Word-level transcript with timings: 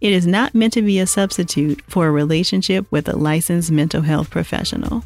it 0.00 0.12
is 0.12 0.26
not 0.26 0.54
meant 0.54 0.72
to 0.74 0.82
be 0.82 0.98
a 0.98 1.06
substitute 1.06 1.82
for 1.88 2.06
a 2.06 2.10
relationship 2.10 2.86
with 2.90 3.08
a 3.08 3.16
licensed 3.16 3.70
mental 3.70 4.02
health 4.02 4.30
professional. 4.30 5.02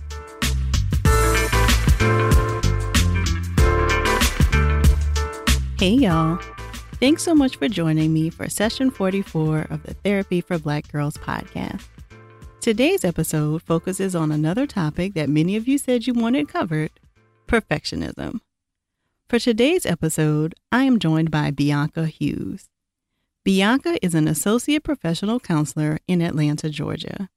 Hey, 5.78 5.92
y'all. 5.92 6.38
Thanks 7.00 7.22
so 7.22 7.34
much 7.34 7.56
for 7.56 7.68
joining 7.68 8.12
me 8.12 8.28
for 8.28 8.48
session 8.50 8.90
44 8.90 9.68
of 9.70 9.82
the 9.84 9.94
Therapy 9.94 10.42
for 10.42 10.58
Black 10.58 10.92
Girls 10.92 11.16
podcast. 11.16 11.84
Today's 12.60 13.04
episode 13.04 13.62
focuses 13.62 14.14
on 14.14 14.30
another 14.30 14.66
topic 14.66 15.14
that 15.14 15.30
many 15.30 15.56
of 15.56 15.66
you 15.66 15.78
said 15.78 16.06
you 16.06 16.12
wanted 16.12 16.48
covered 16.48 16.90
perfectionism. 17.48 18.40
For 19.30 19.38
today's 19.38 19.86
episode, 19.86 20.54
I 20.70 20.84
am 20.84 20.98
joined 20.98 21.30
by 21.30 21.52
Bianca 21.52 22.06
Hughes. 22.06 22.69
Bianca 23.50 23.98
is 24.00 24.14
an 24.14 24.28
associate 24.28 24.84
professional 24.84 25.40
counselor 25.40 25.98
in 26.06 26.22
Atlanta, 26.22 26.70
Georgia. 26.70 27.28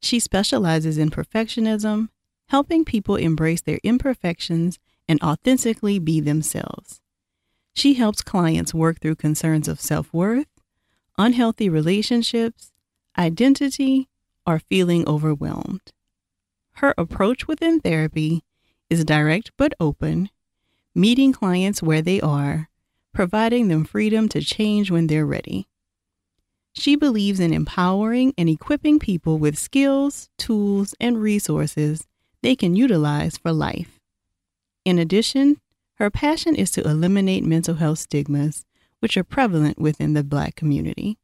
She 0.00 0.18
specializes 0.18 0.96
in 0.96 1.10
perfectionism, 1.10 2.08
helping 2.48 2.86
people 2.86 3.16
embrace 3.16 3.60
their 3.60 3.78
imperfections 3.82 4.78
and 5.06 5.22
authentically 5.22 5.98
be 5.98 6.20
themselves. 6.20 7.02
She 7.74 7.92
helps 7.92 8.22
clients 8.22 8.72
work 8.72 9.00
through 9.00 9.16
concerns 9.16 9.68
of 9.68 9.78
self 9.78 10.10
worth, 10.10 10.48
unhealthy 11.18 11.68
relationships, 11.68 12.72
identity, 13.18 14.08
or 14.46 14.58
feeling 14.58 15.06
overwhelmed. 15.06 15.92
Her 16.76 16.94
approach 16.96 17.46
within 17.46 17.78
therapy 17.78 18.42
is 18.88 19.04
direct 19.04 19.50
but 19.58 19.74
open, 19.78 20.30
meeting 20.94 21.34
clients 21.34 21.82
where 21.82 22.00
they 22.00 22.22
are, 22.22 22.70
providing 23.12 23.68
them 23.68 23.84
freedom 23.84 24.28
to 24.28 24.40
change 24.40 24.90
when 24.90 25.06
they're 25.06 25.26
ready. 25.26 25.66
She 26.74 26.96
believes 26.96 27.38
in 27.38 27.52
empowering 27.52 28.32
and 28.38 28.48
equipping 28.48 28.98
people 28.98 29.38
with 29.38 29.58
skills, 29.58 30.30
tools, 30.38 30.94
and 30.98 31.20
resources 31.20 32.06
they 32.42 32.56
can 32.56 32.74
utilize 32.74 33.36
for 33.36 33.52
life. 33.52 34.00
In 34.84 34.98
addition, 34.98 35.60
her 35.94 36.10
passion 36.10 36.56
is 36.56 36.70
to 36.72 36.82
eliminate 36.82 37.44
mental 37.44 37.76
health 37.76 38.00
stigmas, 38.00 38.64
which 39.00 39.16
are 39.16 39.24
prevalent 39.24 39.78
within 39.78 40.14
the 40.14 40.24
Black 40.24 40.56
community. 40.56 41.18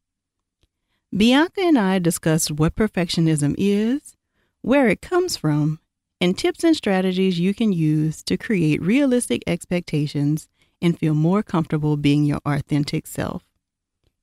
Bianca 1.17 1.63
and 1.63 1.79
I 1.79 1.99
discussed 1.99 2.51
what 2.51 2.77
perfectionism 2.77 3.55
is, 3.57 4.17
where 4.61 4.89
it 4.89 5.01
comes 5.01 5.37
from, 5.37 5.81
and 6.21 6.37
tips 6.37 6.63
and 6.63 6.77
strategies 6.77 7.41
you 7.41 7.55
can 7.55 7.73
use 7.73 8.23
to 8.25 8.37
create 8.37 8.83
realistic 8.83 9.43
expectations 9.47 10.49
and 10.81 10.99
feel 10.99 11.15
more 11.15 11.43
comfortable 11.43 11.97
being 11.97 12.25
your 12.25 12.41
authentic 12.45 13.07
self. 13.07 13.43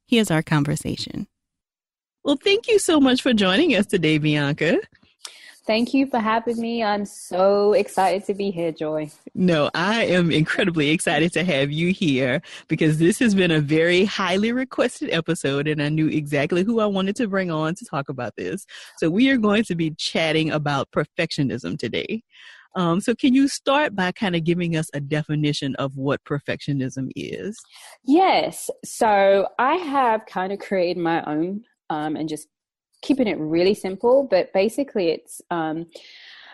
Here's 0.08 0.32
our 0.32 0.44
conversation. 0.44 1.28
Well, 2.24 2.38
thank 2.44 2.68
you 2.68 2.80
so 2.80 3.00
much 3.00 3.22
for 3.22 3.34
joining 3.34 3.76
us 3.76 3.86
today, 3.86 4.18
Bianca. 4.18 4.80
Thank 5.68 5.96
you 5.96 6.06
for 6.06 6.20
having 6.20 6.60
me. 6.60 6.84
I'm 6.84 7.06
so 7.06 7.74
excited 7.74 8.24
to 8.26 8.36
be 8.36 8.52
here, 8.52 8.72
Joy. 8.72 9.10
No, 9.34 9.72
I 9.74 10.06
am 10.06 10.32
incredibly 10.32 10.92
excited 10.92 11.34
to 11.34 11.44
have 11.44 11.72
you 11.72 11.92
here 11.92 12.44
because 12.68 13.00
this 13.00 13.18
has 13.18 13.34
been 13.34 13.50
a 13.50 13.62
very 13.62 14.06
highly 14.06 14.52
requested 14.52 15.10
episode, 15.12 15.68
and 15.68 15.82
I 15.82 15.90
knew 15.90 16.08
exactly 16.08 16.64
who 16.64 16.80
I 16.82 16.86
wanted 16.86 17.16
to 17.16 17.28
bring 17.28 17.50
on 17.50 17.74
to 17.76 17.86
talk 17.86 18.10
about 18.10 18.36
this. 18.36 18.68
So, 18.98 19.10
we 19.10 19.30
are 19.32 19.38
going 19.38 19.64
to 19.64 19.76
be 19.76 19.92
chatting 19.98 20.52
about 20.52 20.92
perfectionism 20.92 21.80
today. 21.80 22.22
Um, 22.76 23.00
so, 23.00 23.16
can 23.16 23.34
you 23.34 23.48
start 23.48 23.96
by 23.96 24.12
kind 24.12 24.36
of 24.36 24.44
giving 24.44 24.76
us 24.76 24.90
a 24.94 25.00
definition 25.00 25.76
of 25.76 25.96
what 25.96 26.24
perfectionism 26.24 27.10
is? 27.16 27.58
Yes. 28.04 28.70
So, 28.84 29.48
I 29.58 29.76
have 29.76 30.26
kind 30.26 30.52
of 30.52 30.60
created 30.60 31.02
my 31.02 31.24
own 31.24 31.64
um, 31.90 32.16
and 32.16 32.28
just 32.28 32.48
keeping 33.02 33.28
it 33.28 33.38
really 33.38 33.74
simple, 33.74 34.28
but 34.30 34.52
basically 34.54 35.10
it's 35.10 35.42
um, 35.52 35.86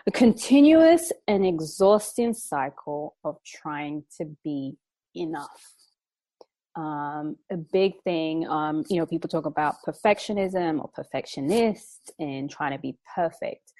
a 0.06 0.10
continuous 0.10 1.12
and 1.26 1.46
exhausting 1.46 2.34
cycle 2.34 3.16
of 3.24 3.36
trying 3.44 4.04
to 4.18 4.26
be 4.44 4.76
enough. 5.14 5.74
Um, 6.74 7.36
a 7.50 7.56
big 7.56 8.00
thing, 8.02 8.46
um, 8.48 8.84
you 8.88 8.98
know, 8.98 9.06
people 9.06 9.28
talk 9.28 9.46
about 9.46 9.76
perfectionism 9.86 10.80
or 10.80 10.88
perfectionist 10.88 12.12
and 12.18 12.50
trying 12.50 12.72
to 12.72 12.78
be 12.78 12.96
perfect. 13.14 13.72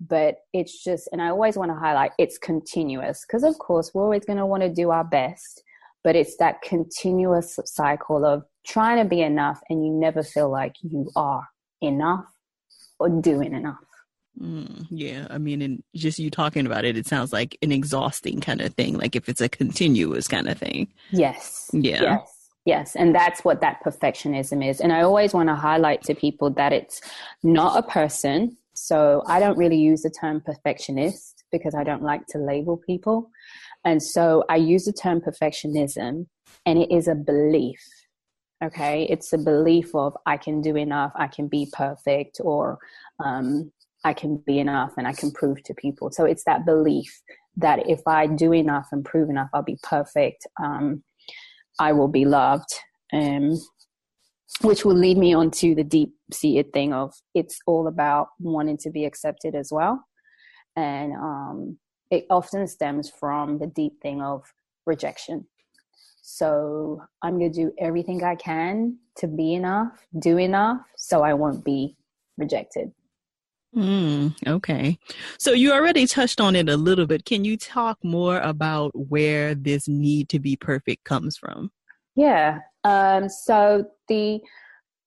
But 0.00 0.36
it's 0.52 0.82
just, 0.82 1.08
and 1.12 1.20
I 1.20 1.28
always 1.28 1.56
want 1.56 1.70
to 1.70 1.76
highlight 1.76 2.12
it's 2.18 2.38
continuous 2.38 3.24
because, 3.26 3.42
of 3.42 3.58
course, 3.58 3.92
we're 3.92 4.04
always 4.04 4.24
going 4.24 4.38
to 4.38 4.46
want 4.46 4.62
to 4.62 4.72
do 4.72 4.90
our 4.90 5.04
best, 5.04 5.62
but 6.02 6.16
it's 6.16 6.36
that 6.38 6.62
continuous 6.62 7.58
cycle 7.66 8.24
of 8.24 8.44
trying 8.66 9.02
to 9.02 9.04
be 9.04 9.20
enough 9.20 9.60
and 9.68 9.84
you 9.84 9.92
never 9.92 10.22
feel 10.22 10.50
like 10.50 10.74
you 10.82 11.10
are 11.16 11.46
enough 11.82 12.24
or 12.98 13.08
doing 13.08 13.54
enough. 13.54 13.76
Mm, 14.40 14.86
yeah, 14.90 15.26
I 15.28 15.36
mean, 15.36 15.60
and 15.60 15.82
just 15.94 16.18
you 16.18 16.30
talking 16.30 16.64
about 16.64 16.86
it, 16.86 16.96
it 16.96 17.06
sounds 17.06 17.32
like 17.32 17.58
an 17.60 17.72
exhausting 17.72 18.40
kind 18.40 18.62
of 18.62 18.72
thing. 18.74 18.96
Like 18.96 19.16
if 19.16 19.28
it's 19.28 19.40
a 19.42 19.48
continuous 19.50 20.28
kind 20.28 20.48
of 20.48 20.56
thing. 20.56 20.88
Yes. 21.10 21.68
Yeah. 21.72 22.02
Yes. 22.02 22.36
Yes, 22.66 22.94
and 22.94 23.14
that's 23.14 23.42
what 23.42 23.62
that 23.62 23.82
perfectionism 23.82 24.68
is. 24.68 24.80
And 24.80 24.92
I 24.92 25.00
always 25.00 25.32
want 25.32 25.48
to 25.48 25.54
highlight 25.54 26.02
to 26.02 26.14
people 26.14 26.50
that 26.50 26.74
it's 26.74 27.00
not 27.42 27.78
a 27.78 27.82
person. 27.82 28.56
So 28.86 29.22
I 29.26 29.40
don't 29.40 29.58
really 29.58 29.78
use 29.78 30.02
the 30.02 30.10
term 30.10 30.40
perfectionist 30.40 31.44
because 31.52 31.74
I 31.74 31.84
don't 31.84 32.02
like 32.02 32.26
to 32.28 32.38
label 32.38 32.76
people. 32.76 33.30
And 33.84 34.02
so 34.02 34.44
I 34.48 34.56
use 34.56 34.84
the 34.84 34.92
term 34.92 35.20
perfectionism, 35.20 36.26
and 36.66 36.78
it 36.78 36.90
is 36.90 37.08
a 37.08 37.14
belief 37.14 37.80
okay? 38.62 39.06
It's 39.08 39.32
a 39.32 39.38
belief 39.38 39.94
of 39.94 40.16
i 40.26 40.36
can 40.36 40.60
do 40.60 40.76
enough. 40.76 41.12
I 41.14 41.28
can 41.28 41.48
be 41.48 41.68
perfect 41.72 42.40
or 42.42 42.78
um, 43.24 43.72
i 44.04 44.12
can 44.12 44.36
be 44.36 44.58
enough 44.58 44.92
and 44.96 45.06
i 45.06 45.12
can 45.12 45.30
prove 45.30 45.62
to 45.64 45.74
people. 45.74 46.10
So 46.10 46.24
it's 46.24 46.44
that 46.44 46.66
belief 46.66 47.22
that 47.56 47.88
if 47.88 48.00
i 48.06 48.26
do 48.26 48.52
enough 48.52 48.88
and 48.92 49.04
prove 49.04 49.28
enough 49.28 49.50
i'll 49.52 49.62
be 49.62 49.78
perfect 49.82 50.46
um, 50.62 51.02
i 51.78 51.92
will 51.92 52.08
be 52.08 52.24
loved 52.24 52.72
um, 53.12 53.58
which 54.62 54.84
will 54.84 54.96
lead 54.96 55.16
me 55.16 55.34
on 55.34 55.50
to 55.50 55.74
the 55.74 55.84
deep 55.84 56.12
seated 56.32 56.72
thing 56.72 56.92
of 56.92 57.14
it's 57.34 57.58
all 57.66 57.86
about 57.86 58.28
wanting 58.38 58.76
to 58.76 58.90
be 58.90 59.04
accepted 59.04 59.54
as 59.54 59.70
well 59.72 60.04
and 60.76 61.12
um, 61.14 61.78
it 62.10 62.26
often 62.30 62.66
stems 62.66 63.10
from 63.10 63.58
the 63.58 63.66
deep 63.66 64.00
thing 64.02 64.20
of 64.22 64.42
rejection 64.86 65.46
so 66.22 67.02
I'm 67.22 67.38
going 67.38 67.52
to 67.52 67.62
do 67.64 67.72
everything 67.78 68.22
I 68.22 68.36
can 68.36 68.98
to 69.16 69.26
be 69.26 69.54
enough, 69.54 70.06
do 70.18 70.38
enough, 70.38 70.80
so 70.96 71.22
I 71.22 71.34
won't 71.34 71.64
be 71.64 71.96
rejected. 72.38 72.92
Mm, 73.74 74.34
okay. 74.46 74.98
So 75.38 75.52
you 75.52 75.72
already 75.72 76.06
touched 76.06 76.40
on 76.40 76.56
it 76.56 76.68
a 76.68 76.76
little 76.76 77.06
bit. 77.06 77.24
Can 77.24 77.44
you 77.44 77.56
talk 77.56 77.98
more 78.02 78.38
about 78.40 78.90
where 78.94 79.54
this 79.54 79.88
need 79.88 80.28
to 80.30 80.38
be 80.38 80.56
perfect 80.56 81.04
comes 81.04 81.36
from? 81.36 81.70
Yeah. 82.16 82.58
Um, 82.84 83.28
so 83.28 83.84
the 84.08 84.40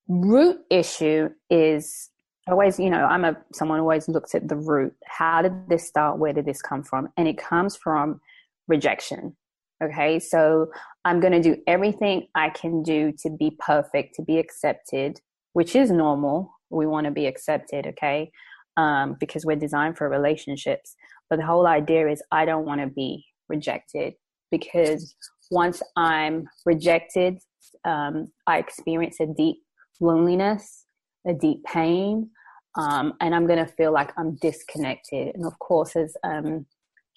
root 0.07 0.57
issue 0.69 1.29
is 1.49 2.09
always, 2.47 2.79
you 2.79 2.89
know, 2.89 3.05
I'm 3.05 3.25
a 3.25 3.37
someone 3.53 3.79
always 3.79 4.07
looks 4.07 4.35
at 4.35 4.47
the 4.47 4.55
root. 4.55 4.93
How 5.05 5.41
did 5.41 5.69
this 5.69 5.87
start? 5.87 6.19
Where 6.19 6.33
did 6.33 6.45
this 6.45 6.61
come 6.61 6.83
from? 6.83 7.09
And 7.17 7.27
it 7.27 7.37
comes 7.37 7.75
from 7.75 8.21
rejection. 8.67 9.35
Okay, 9.83 10.19
so 10.19 10.67
I'm 11.03 11.19
going 11.19 11.33
to 11.33 11.41
do 11.41 11.57
everything 11.67 12.27
I 12.35 12.49
can 12.49 12.83
do 12.83 13.11
to 13.19 13.29
be 13.29 13.57
perfect, 13.59 14.15
to 14.15 14.21
be 14.21 14.37
accepted, 14.37 15.19
which 15.53 15.75
is 15.75 15.91
normal. 15.91 16.53
We 16.69 16.85
want 16.85 17.05
to 17.05 17.11
be 17.11 17.25
accepted, 17.25 17.87
okay, 17.87 18.31
um, 18.77 19.17
because 19.19 19.45
we're 19.45 19.57
designed 19.57 19.97
for 19.97 20.07
relationships. 20.07 20.95
But 21.29 21.39
the 21.39 21.45
whole 21.45 21.67
idea 21.67 22.07
is 22.07 22.23
I 22.31 22.45
don't 22.45 22.65
want 22.65 22.81
to 22.81 22.87
be 22.87 23.25
rejected 23.49 24.13
because 24.51 25.15
once 25.51 25.81
I'm 25.97 26.47
rejected, 26.65 27.39
um, 27.85 28.31
I 28.47 28.57
experience 28.57 29.19
a 29.19 29.27
deep 29.27 29.57
loneliness, 29.99 30.85
a 31.27 31.33
deep 31.33 31.63
pain, 31.65 32.29
um, 32.77 33.13
and 33.21 33.35
I'm 33.35 33.47
going 33.47 33.63
to 33.63 33.71
feel 33.71 33.91
like 33.91 34.11
I'm 34.17 34.35
disconnected. 34.35 35.35
And 35.35 35.45
of 35.45 35.57
course, 35.59 35.95
as 35.95 36.15
um, 36.23 36.65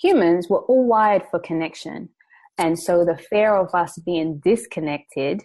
humans, 0.00 0.48
we're 0.48 0.58
all 0.58 0.87
wired 0.87 1.22
for 1.31 1.40
connection. 1.40 2.10
And 2.58 2.78
so 2.78 3.04
the 3.04 3.16
fear 3.16 3.54
of 3.54 3.75
us 3.75 3.98
being 3.98 4.38
disconnected 4.38 5.43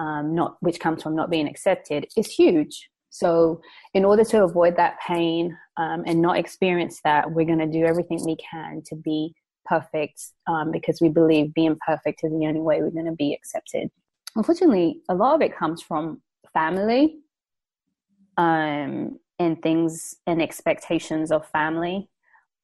um, 0.00 0.34
not 0.34 0.56
which 0.60 0.80
comes 0.80 1.02
from 1.02 1.14
not 1.14 1.30
being 1.30 1.48
accepted, 1.48 2.06
is 2.16 2.28
huge. 2.28 2.88
So, 3.10 3.60
in 3.92 4.04
order 4.04 4.24
to 4.24 4.44
avoid 4.44 4.76
that 4.76 4.98
pain 5.06 5.56
um, 5.76 6.04
and 6.06 6.22
not 6.22 6.38
experience 6.38 7.00
that, 7.04 7.30
we're 7.30 7.46
going 7.46 7.58
to 7.58 7.66
do 7.66 7.84
everything 7.84 8.24
we 8.24 8.36
can 8.36 8.82
to 8.86 8.96
be 8.96 9.34
perfect 9.66 10.20
um, 10.46 10.70
because 10.70 11.00
we 11.00 11.08
believe 11.08 11.52
being 11.54 11.76
perfect 11.86 12.20
is 12.24 12.30
the 12.30 12.46
only 12.46 12.60
way 12.60 12.80
we're 12.80 12.90
going 12.90 13.06
to 13.06 13.12
be 13.12 13.34
accepted. 13.34 13.90
Unfortunately, 14.36 15.00
a 15.08 15.14
lot 15.14 15.34
of 15.34 15.42
it 15.42 15.56
comes 15.56 15.82
from 15.82 16.22
family 16.52 17.18
um, 18.36 19.18
and 19.38 19.62
things 19.62 20.14
and 20.26 20.40
expectations 20.40 21.32
of 21.32 21.46
family. 21.48 22.08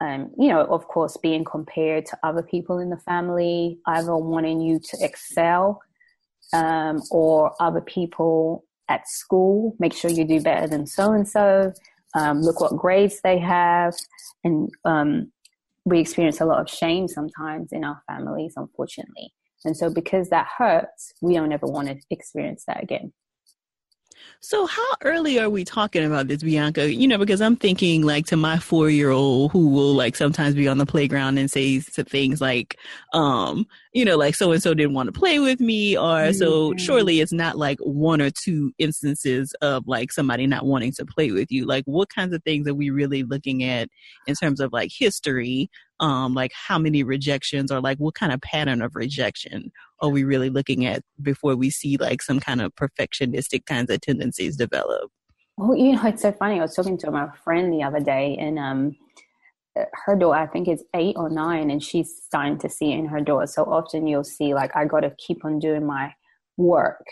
Um, 0.00 0.30
you 0.38 0.48
know, 0.48 0.60
of 0.60 0.86
course, 0.88 1.16
being 1.16 1.44
compared 1.44 2.06
to 2.06 2.18
other 2.22 2.42
people 2.42 2.78
in 2.78 2.90
the 2.90 2.98
family, 2.98 3.78
either 3.86 4.14
wanting 4.16 4.60
you 4.60 4.78
to 4.78 4.96
excel 5.00 5.80
um, 6.52 7.02
or 7.10 7.54
other 7.60 7.80
people 7.80 8.64
at 8.88 9.08
school, 9.08 9.74
make 9.78 9.92
sure 9.94 10.10
you 10.10 10.24
do 10.24 10.40
better 10.40 10.68
than 10.68 10.86
so 10.86 11.12
and 11.12 11.26
so. 11.26 11.72
Look 12.14 12.60
what 12.60 12.76
grades 12.76 13.20
they 13.22 13.38
have, 13.38 13.94
and 14.42 14.70
um, 14.86 15.32
we 15.84 16.00
experience 16.00 16.40
a 16.40 16.46
lot 16.46 16.60
of 16.60 16.68
shame 16.70 17.08
sometimes 17.08 17.72
in 17.72 17.84
our 17.84 18.02
families, 18.06 18.54
unfortunately. 18.56 19.32
And 19.66 19.76
so, 19.76 19.90
because 19.90 20.30
that 20.30 20.46
hurts, 20.56 21.12
we 21.20 21.34
don't 21.34 21.52
ever 21.52 21.66
want 21.66 21.88
to 21.88 21.96
experience 22.10 22.64
that 22.66 22.82
again. 22.82 23.12
So, 24.40 24.66
how 24.66 24.94
early 25.02 25.38
are 25.38 25.50
we 25.50 25.64
talking 25.64 26.04
about 26.04 26.28
this, 26.28 26.42
Bianca? 26.42 26.92
You 26.92 27.08
know, 27.08 27.18
because 27.18 27.40
I'm 27.40 27.56
thinking 27.56 28.02
like 28.02 28.26
to 28.26 28.36
my 28.36 28.58
four 28.58 28.90
year 28.90 29.10
old 29.10 29.52
who 29.52 29.68
will 29.68 29.94
like 29.94 30.16
sometimes 30.16 30.54
be 30.54 30.68
on 30.68 30.78
the 30.78 30.86
playground 30.86 31.38
and 31.38 31.50
say 31.50 31.80
things 31.80 32.40
like, 32.40 32.78
um, 33.12 33.66
you 33.92 34.04
know, 34.04 34.16
like 34.16 34.34
so 34.34 34.52
and 34.52 34.62
so 34.62 34.74
didn't 34.74 34.94
want 34.94 35.12
to 35.12 35.18
play 35.18 35.38
with 35.38 35.60
me, 35.60 35.96
or 35.96 36.02
mm-hmm. 36.02 36.32
so 36.32 36.74
surely 36.76 37.20
it's 37.20 37.32
not 37.32 37.58
like 37.58 37.78
one 37.80 38.20
or 38.20 38.30
two 38.30 38.72
instances 38.78 39.52
of 39.62 39.84
like 39.86 40.12
somebody 40.12 40.46
not 40.46 40.66
wanting 40.66 40.92
to 40.92 41.06
play 41.06 41.32
with 41.32 41.50
you. 41.50 41.66
Like, 41.66 41.84
what 41.86 42.08
kinds 42.08 42.34
of 42.34 42.42
things 42.44 42.68
are 42.68 42.74
we 42.74 42.90
really 42.90 43.22
looking 43.22 43.64
at 43.64 43.88
in 44.26 44.34
terms 44.34 44.60
of 44.60 44.72
like 44.72 44.90
history? 44.96 45.70
Um, 45.98 46.34
like 46.34 46.52
how 46.52 46.78
many 46.78 47.02
rejections 47.02 47.72
or 47.72 47.80
like 47.80 47.96
what 47.98 48.14
kind 48.14 48.30
of 48.30 48.42
pattern 48.42 48.82
of 48.82 48.94
rejection 48.94 49.72
are 50.02 50.10
we 50.10 50.24
really 50.24 50.50
looking 50.50 50.84
at 50.84 51.02
before 51.22 51.56
we 51.56 51.70
see 51.70 51.96
like 51.96 52.20
some 52.20 52.38
kind 52.38 52.60
of 52.60 52.74
perfectionistic 52.74 53.64
kinds 53.64 53.90
of 53.90 54.02
tendencies 54.02 54.56
develop? 54.56 55.10
Well, 55.56 55.74
you 55.74 55.92
know, 55.92 56.04
it's 56.04 56.20
so 56.20 56.32
funny. 56.32 56.58
I 56.58 56.62
was 56.62 56.74
talking 56.74 56.98
to 56.98 57.10
my 57.10 57.28
friend 57.42 57.72
the 57.72 57.82
other 57.82 58.00
day, 58.00 58.36
and 58.38 58.58
um, 58.58 58.96
her 60.04 60.14
daughter, 60.14 60.38
I 60.38 60.46
think, 60.46 60.68
is 60.68 60.84
eight 60.94 61.16
or 61.16 61.30
nine, 61.30 61.70
and 61.70 61.82
she's 61.82 62.14
starting 62.22 62.58
to 62.58 62.68
see 62.68 62.92
it 62.92 62.98
in 62.98 63.06
her 63.06 63.20
daughter. 63.20 63.46
So 63.46 63.64
often 63.64 64.06
you'll 64.06 64.24
see, 64.24 64.52
like, 64.52 64.76
I 64.76 64.84
got 64.84 65.00
to 65.00 65.14
keep 65.16 65.44
on 65.44 65.58
doing 65.58 65.86
my 65.86 66.12
work. 66.58 67.04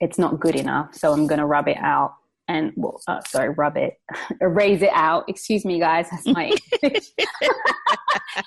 It's 0.00 0.18
not 0.18 0.40
good 0.40 0.56
enough, 0.56 0.94
so 0.94 1.12
I'm 1.12 1.26
going 1.26 1.38
to 1.38 1.46
rub 1.46 1.68
it 1.68 1.76
out. 1.76 2.14
And, 2.52 2.70
well, 2.76 3.00
uh, 3.08 3.22
sorry, 3.22 3.48
rub 3.48 3.78
it, 3.78 3.94
erase 4.42 4.82
it 4.82 4.90
out. 4.92 5.24
Excuse 5.26 5.64
me, 5.64 5.80
guys. 5.80 6.06
That's 6.10 6.26
my 6.26 6.54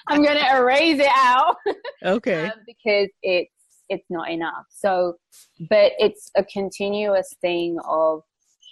I'm 0.07 0.23
going 0.23 0.37
to 0.37 0.57
erase 0.57 0.99
it 0.99 1.09
out. 1.11 1.55
Okay. 2.03 2.45
um, 2.45 2.51
because 2.67 3.09
it's 3.23 3.51
it's 3.89 4.05
not 4.09 4.29
enough. 4.29 4.65
So, 4.69 5.15
but 5.69 5.93
it's 5.97 6.29
a 6.37 6.43
continuous 6.43 7.33
thing 7.41 7.77
of 7.87 8.21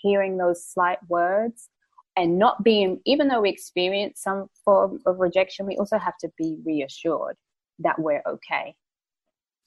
hearing 0.03 0.37
those 0.37 0.63
slight 0.63 0.99
words 1.09 1.69
and 2.15 2.37
not 2.37 2.63
being 2.63 2.99
even 3.05 3.27
though 3.27 3.41
we 3.41 3.49
experience 3.49 4.21
some 4.21 4.47
form 4.65 4.99
of 5.05 5.19
rejection 5.19 5.65
we 5.65 5.77
also 5.77 5.97
have 5.97 6.17
to 6.19 6.29
be 6.37 6.57
reassured 6.65 7.35
that 7.79 7.97
we're 7.97 8.21
okay 8.27 8.75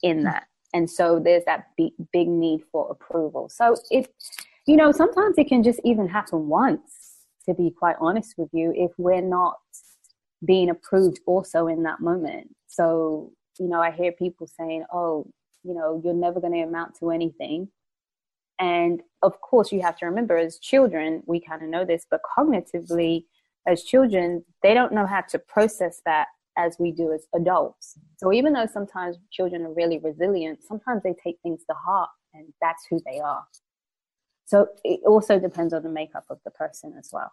in 0.03 0.23
that 0.23 0.45
and 0.73 0.89
so 0.89 1.19
there's 1.19 1.43
that 1.45 1.65
big, 1.75 1.91
big 2.13 2.27
need 2.27 2.61
for 2.71 2.89
approval 2.91 3.49
so 3.49 3.75
if 3.89 4.07
you 4.67 4.75
know 4.75 4.91
sometimes 4.91 5.37
it 5.37 5.47
can 5.47 5.63
just 5.63 5.79
even 5.83 6.07
happen 6.07 6.47
once 6.47 7.25
to 7.47 7.53
be 7.53 7.71
quite 7.71 7.95
honest 7.99 8.35
with 8.37 8.49
you 8.53 8.73
if 8.75 8.91
we're 8.97 9.21
not 9.21 9.57
being 10.45 10.69
approved 10.69 11.19
also 11.25 11.67
in 11.67 11.83
that 11.83 11.99
moment 11.99 12.47
so 12.67 13.31
you 13.59 13.67
know 13.67 13.81
i 13.81 13.91
hear 13.91 14.11
people 14.11 14.47
saying 14.47 14.83
oh 14.93 15.25
you 15.63 15.73
know 15.73 15.99
you're 16.03 16.13
never 16.13 16.39
going 16.39 16.53
to 16.53 16.59
amount 16.59 16.93
to 16.99 17.09
anything 17.09 17.67
and 18.59 19.01
of 19.21 19.39
course, 19.41 19.71
you 19.71 19.81
have 19.81 19.97
to 19.97 20.05
remember 20.05 20.37
as 20.37 20.57
children, 20.59 21.21
we 21.25 21.39
kind 21.39 21.61
of 21.61 21.69
know 21.69 21.85
this, 21.85 22.05
but 22.09 22.21
cognitively, 22.37 23.25
as 23.67 23.83
children, 23.83 24.43
they 24.63 24.73
don't 24.73 24.93
know 24.93 25.05
how 25.05 25.21
to 25.29 25.39
process 25.39 26.01
that 26.05 26.27
as 26.57 26.77
we 26.79 26.91
do 26.91 27.13
as 27.13 27.27
adults. 27.35 27.99
So 28.17 28.33
even 28.33 28.53
though 28.53 28.65
sometimes 28.65 29.17
children 29.31 29.63
are 29.63 29.73
really 29.73 29.99
resilient, 29.99 30.59
sometimes 30.67 31.03
they 31.03 31.13
take 31.23 31.37
things 31.43 31.61
to 31.69 31.75
heart 31.75 32.09
and 32.33 32.47
that's 32.61 32.83
who 32.89 32.99
they 33.05 33.19
are. 33.19 33.43
So 34.47 34.67
it 34.83 35.01
also 35.05 35.39
depends 35.39 35.73
on 35.73 35.83
the 35.83 35.89
makeup 35.89 36.23
of 36.29 36.39
the 36.45 36.51
person 36.51 36.95
as 36.97 37.09
well. 37.11 37.31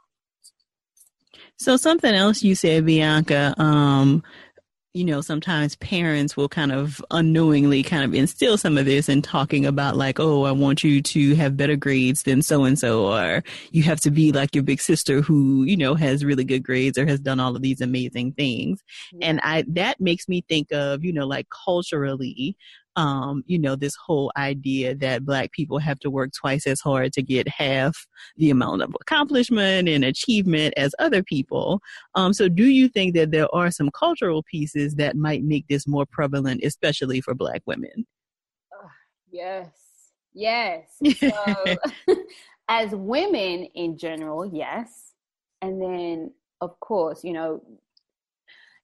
So 1.57 1.77
something 1.77 2.13
else 2.13 2.43
you 2.43 2.57
said, 2.57 2.85
Bianca, 2.85 3.55
um, 3.57 4.25
you 4.95 5.05
know, 5.05 5.21
sometimes 5.21 5.75
parents 5.77 6.37
will 6.37 6.49
kind 6.49 6.71
of 6.73 7.05
unknowingly 7.11 7.83
kind 7.83 8.05
of 8.05 8.15
instill 8.15 8.57
some 8.57 8.79
of 8.79 8.85
this 8.85 9.09
in 9.09 9.23
talking 9.23 9.65
about 9.65 9.97
like, 9.97 10.19
oh, 10.21 10.45
I 10.45 10.53
want 10.53 10.85
you 10.85 11.03
to 11.03 11.35
have 11.35 11.57
better 11.57 11.77
grades 11.77 12.25
than 12.25 12.43
so 12.43 12.65
and 12.65 12.79
so, 12.79 13.07
or 13.13 13.43
you 13.71 13.85
have 13.85 14.01
to 14.01 14.11
be 14.11 14.33
like 14.33 14.55
your 14.55 14.63
big 14.63 14.81
sister 14.81 15.21
who, 15.21 15.65
you 15.65 15.77
know, 15.77 15.95
has 15.95 16.25
really 16.25 16.45
good 16.45 16.63
grades 16.63 16.99
or 16.99 17.07
has 17.07 17.19
done 17.21 17.41
all 17.41 17.57
of 17.57 17.63
these 17.63 17.81
amazing 17.81 18.33
things. 18.33 18.83
Yeah. 19.13 19.29
And 19.29 19.41
I, 19.43 19.65
that 19.69 20.01
makes 20.01 20.29
me 20.29 20.45
think 20.49 20.73
of, 20.73 21.05
you 21.05 21.13
know, 21.13 21.27
like 21.27 21.49
culturally, 21.65 22.57
um, 22.97 23.43
you 23.47 23.59
know, 23.59 23.77
this 23.77 23.97
whole 23.97 24.33
idea 24.37 24.95
that 24.97 25.25
black 25.25 25.53
people 25.53 25.79
have 25.79 25.99
to 26.01 26.11
work 26.11 26.31
twice 26.33 26.67
as 26.67 26.81
hard 26.81 27.13
to 27.15 27.23
get 27.23 27.49
half 27.49 28.07
the 28.37 28.51
amount 28.51 28.83
of 28.83 28.95
accomplishment 29.01 29.89
and 29.89 30.05
achievement 30.05 30.75
as 30.77 30.95
other 30.99 31.23
people. 31.23 31.81
Um, 32.15 32.33
so 32.33 32.49
do 32.49 32.65
you 32.65 32.89
think 32.89 33.15
that 33.15 33.31
there 33.31 33.53
are 33.55 33.71
some 33.71 33.91
cultural 33.91 34.43
pieces 34.43 34.95
that 34.97 35.17
might 35.17 35.43
make 35.43 35.67
this 35.69 35.87
more 35.87 36.07
prevalent, 36.07 36.63
especially 36.63 37.21
for 37.21 37.35
black 37.35 37.63
women? 37.67 38.07
Yes. 39.35 39.71
Yes. 40.33 40.99
So, 41.19 41.77
as 42.69 42.93
women 42.93 43.65
in 43.75 43.99
general, 43.99 44.47
yes. 44.47 45.13
And 45.61 45.83
then, 45.83 46.33
of 46.61 46.79
course, 46.81 47.25
you 47.25 47.33
know, 47.33 47.63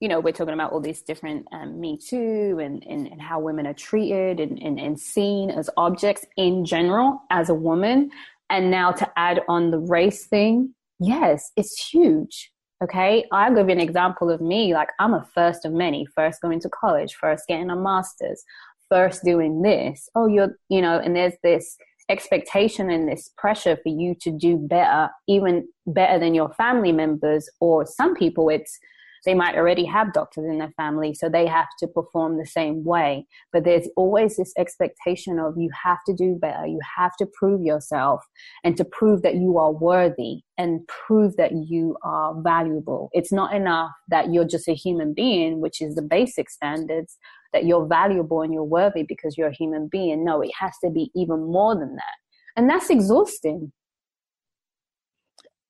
you 0.01 0.09
know, 0.09 0.19
we're 0.19 0.33
talking 0.33 0.55
about 0.55 0.73
all 0.73 0.81
these 0.81 1.03
different 1.03 1.47
um, 1.53 1.79
Me 1.79 1.99
Too 1.99 2.59
and, 2.61 2.85
and, 2.87 3.07
and, 3.07 3.21
how 3.21 3.39
women 3.39 3.67
are 3.67 3.75
treated 3.75 4.41
and, 4.41 4.59
and, 4.59 4.81
and 4.81 4.99
seen 4.99 5.51
as 5.51 5.69
objects 5.77 6.25
in 6.39 6.65
general 6.65 7.21
as 7.31 7.51
a 7.51 7.55
woman. 7.55 8.11
And 8.49 8.71
now 8.71 8.93
to 8.93 9.11
add 9.17 9.43
on 9.47 9.71
the 9.71 9.79
race 9.79 10.27
thing, 10.27 10.75
yes, 10.99 11.53
it's 11.55 11.87
huge. 11.89 12.51
Okay. 12.83 13.27
I'll 13.31 13.55
give 13.55 13.69
you 13.69 13.75
an 13.75 13.81
example 13.81 14.31
of 14.31 14.41
me. 14.41 14.73
Like, 14.73 14.89
I'm 14.99 15.13
a 15.13 15.29
first 15.35 15.67
of 15.67 15.73
many, 15.73 16.07
first 16.17 16.41
going 16.41 16.61
to 16.61 16.71
college, 16.71 17.15
first 17.15 17.45
getting 17.47 17.69
a 17.69 17.77
master's, 17.77 18.43
first 18.89 19.23
doing 19.23 19.61
this. 19.61 20.09
Oh, 20.15 20.27
you're, 20.27 20.57
you 20.71 20.81
know, 20.81 20.99
and 20.99 21.15
there's 21.15 21.35
this 21.43 21.77
expectation 22.09 22.91
and 22.91 23.07
this 23.07 23.31
pressure 23.37 23.77
for 23.77 23.91
you 23.91 24.15
to 24.23 24.31
do 24.31 24.57
better, 24.57 25.11
even 25.29 25.69
better 25.87 26.19
than 26.19 26.35
your 26.35 26.49
family 26.55 26.91
members, 26.91 27.51
or 27.61 27.85
some 27.85 28.17
people, 28.17 28.49
it's, 28.49 28.79
they 29.25 29.35
might 29.35 29.57
already 29.57 29.85
have 29.85 30.13
doctors 30.13 30.45
in 30.45 30.59
their 30.59 30.73
family, 30.77 31.15
so 31.15 31.29
they 31.29 31.47
have 31.47 31.69
to 31.79 31.87
perform 31.87 32.39
the 32.39 32.47
same 32.47 32.85
way. 32.85 33.27
But 33.53 33.65
there's 33.65 33.89
always 33.97 34.37
this 34.37 34.53
expectation 34.57 35.39
of 35.39 35.55
you 35.57 35.71
have 35.85 35.99
to 36.07 36.15
do 36.15 36.37
better, 36.41 36.67
you 36.67 36.81
have 36.97 37.17
to 37.19 37.27
prove 37.27 37.63
yourself, 37.63 38.25
and 38.65 38.77
to 38.77 38.85
prove 38.85 39.23
that 39.23 39.37
you 39.37 39.59
are 39.59 39.73
worthy 39.73 40.41
and 40.59 40.87
prove 40.87 41.37
that 41.37 41.53
you 41.53 41.97
are 42.03 42.35
valuable. 42.43 43.11
It's 43.13 43.33
not 43.33 43.55
enough 43.55 43.93
that 44.09 44.33
you're 44.33 44.45
just 44.45 44.69
a 44.69 44.75
human 44.75 45.15
being, 45.15 45.61
which 45.61 45.81
is 45.81 45.95
the 45.95 46.03
basic 46.03 46.51
standards, 46.51 47.17
that 47.53 47.65
you're 47.65 47.87
valuable 47.87 48.43
and 48.43 48.53
you're 48.53 48.63
worthy 48.63 49.03
because 49.03 49.37
you're 49.37 49.49
a 49.49 49.55
human 49.55 49.89
being. 49.89 50.25
No, 50.25 50.41
it 50.41 50.51
has 50.59 50.73
to 50.85 50.91
be 50.91 51.11
even 51.15 51.51
more 51.51 51.75
than 51.75 51.97
that. 51.97 52.15
And 52.57 52.69
that's 52.69 52.91
exhausting. 52.91 53.73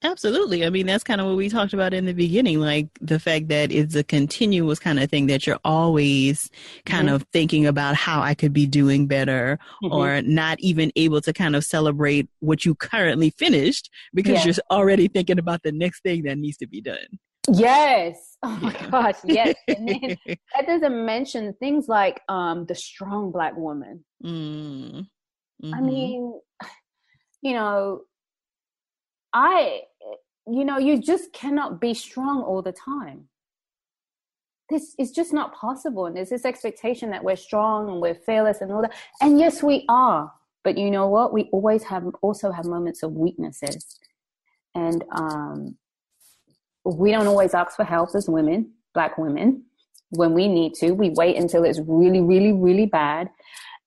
Absolutely. 0.02 0.64
I 0.64 0.70
mean, 0.70 0.86
that's 0.86 1.04
kind 1.04 1.20
of 1.20 1.26
what 1.26 1.36
we 1.36 1.50
talked 1.50 1.74
about 1.74 1.92
in 1.92 2.06
the 2.06 2.14
beginning, 2.14 2.58
like 2.58 2.88
the 3.02 3.18
fact 3.18 3.48
that 3.48 3.70
it's 3.70 3.94
a 3.94 4.02
continuous 4.02 4.78
kind 4.78 4.98
of 4.98 5.10
thing 5.10 5.26
that 5.26 5.46
you're 5.46 5.58
always 5.62 6.50
kind 6.86 7.06
mm-hmm. 7.06 7.16
of 7.16 7.26
thinking 7.34 7.66
about 7.66 7.96
how 7.96 8.22
I 8.22 8.32
could 8.34 8.54
be 8.54 8.66
doing 8.66 9.06
better 9.06 9.58
mm-hmm. 9.84 9.94
or 9.94 10.22
not 10.22 10.58
even 10.60 10.90
able 10.96 11.20
to 11.20 11.34
kind 11.34 11.54
of 11.54 11.64
celebrate 11.64 12.30
what 12.38 12.64
you 12.64 12.74
currently 12.74 13.28
finished 13.30 13.90
because 14.14 14.38
yeah. 14.38 14.44
you're 14.46 14.54
already 14.70 15.06
thinking 15.06 15.38
about 15.38 15.62
the 15.64 15.72
next 15.72 16.02
thing 16.02 16.22
that 16.22 16.38
needs 16.38 16.56
to 16.58 16.66
be 16.66 16.80
done. 16.80 17.18
Yes. 17.50 18.26
Oh 18.42 18.58
my 18.62 18.72
yeah. 18.72 18.90
gosh. 18.90 19.16
Yes. 19.22 19.54
And 19.68 19.86
then 19.86 20.16
that 20.26 20.66
doesn't 20.66 21.04
mention 21.04 21.52
things 21.60 21.88
like 21.88 22.22
um, 22.26 22.64
the 22.64 22.74
strong 22.74 23.32
black 23.32 23.54
woman. 23.54 24.02
Mm. 24.24 25.06
Mm-hmm. 25.62 25.74
I 25.74 25.80
mean, 25.82 26.40
you 27.42 27.52
know, 27.52 28.00
I 29.34 29.82
you 30.54 30.64
know, 30.64 30.78
you 30.78 31.00
just 31.00 31.32
cannot 31.32 31.80
be 31.80 31.94
strong 31.94 32.42
all 32.42 32.62
the 32.62 32.72
time. 32.72 33.28
This 34.68 34.94
is 34.98 35.10
just 35.10 35.32
not 35.32 35.54
possible. 35.54 36.06
And 36.06 36.16
there's 36.16 36.30
this 36.30 36.44
expectation 36.44 37.10
that 37.10 37.24
we're 37.24 37.36
strong 37.36 37.88
and 37.88 38.00
we're 38.00 38.14
fearless 38.14 38.60
and 38.60 38.70
all 38.72 38.82
that. 38.82 38.92
And 39.20 39.38
yes, 39.38 39.62
we 39.62 39.84
are. 39.88 40.32
But 40.62 40.78
you 40.78 40.90
know 40.90 41.08
what? 41.08 41.32
We 41.32 41.44
always 41.52 41.82
have 41.84 42.04
also 42.22 42.52
have 42.52 42.66
moments 42.66 43.02
of 43.02 43.12
weaknesses. 43.12 43.98
And 44.74 45.04
um, 45.12 45.76
we 46.84 47.10
don't 47.10 47.26
always 47.26 47.54
ask 47.54 47.76
for 47.76 47.84
help 47.84 48.10
as 48.14 48.28
women, 48.28 48.72
black 48.94 49.18
women, 49.18 49.64
when 50.10 50.34
we 50.34 50.48
need 50.48 50.74
to. 50.74 50.92
We 50.92 51.10
wait 51.10 51.36
until 51.36 51.64
it's 51.64 51.80
really, 51.80 52.20
really, 52.20 52.52
really 52.52 52.86
bad. 52.86 53.30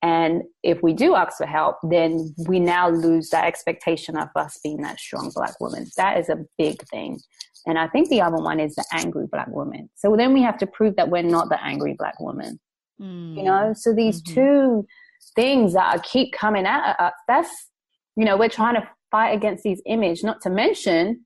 And 0.04 0.42
if 0.62 0.82
we 0.82 0.92
do 0.92 1.14
ask 1.14 1.38
for 1.38 1.46
help, 1.46 1.76
then 1.82 2.34
we 2.46 2.60
now 2.60 2.90
lose 2.90 3.30
that 3.30 3.46
expectation 3.46 4.18
of 4.18 4.28
us 4.36 4.60
being 4.62 4.82
that 4.82 5.00
strong 5.00 5.32
black 5.34 5.58
woman. 5.60 5.86
That 5.96 6.18
is 6.18 6.28
a 6.28 6.44
big 6.58 6.86
thing. 6.88 7.20
And 7.66 7.78
I 7.78 7.88
think 7.88 8.10
the 8.10 8.20
other 8.20 8.36
one 8.36 8.60
is 8.60 8.74
the 8.74 8.84
angry 8.92 9.26
black 9.26 9.48
woman. 9.48 9.88
So 9.94 10.14
then 10.14 10.34
we 10.34 10.42
have 10.42 10.58
to 10.58 10.66
prove 10.66 10.96
that 10.96 11.08
we're 11.08 11.22
not 11.22 11.48
the 11.48 11.58
angry 11.64 11.94
black 11.98 12.20
woman. 12.20 12.60
Mm. 13.00 13.38
You 13.38 13.42
know, 13.44 13.72
so 13.74 13.94
these 13.94 14.22
mm-hmm. 14.22 14.34
two 14.34 14.86
things 15.34 15.72
that 15.72 16.02
keep 16.02 16.34
coming 16.34 16.66
at 16.66 17.00
us, 17.00 17.14
that's, 17.26 17.70
you 18.14 18.26
know, 18.26 18.36
we're 18.36 18.50
trying 18.50 18.74
to 18.74 18.86
fight 19.10 19.30
against 19.30 19.64
these 19.64 19.80
images, 19.86 20.22
not 20.22 20.42
to 20.42 20.50
mention 20.50 21.24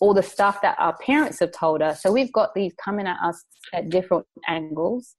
all 0.00 0.12
the 0.12 0.24
stuff 0.24 0.60
that 0.62 0.74
our 0.80 0.96
parents 0.98 1.38
have 1.38 1.52
told 1.52 1.82
us. 1.82 2.02
So 2.02 2.10
we've 2.10 2.32
got 2.32 2.52
these 2.56 2.72
coming 2.84 3.06
at 3.06 3.18
us 3.22 3.44
at 3.72 3.90
different 3.90 4.26
angles. 4.48 5.14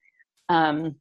Um, 0.50 0.96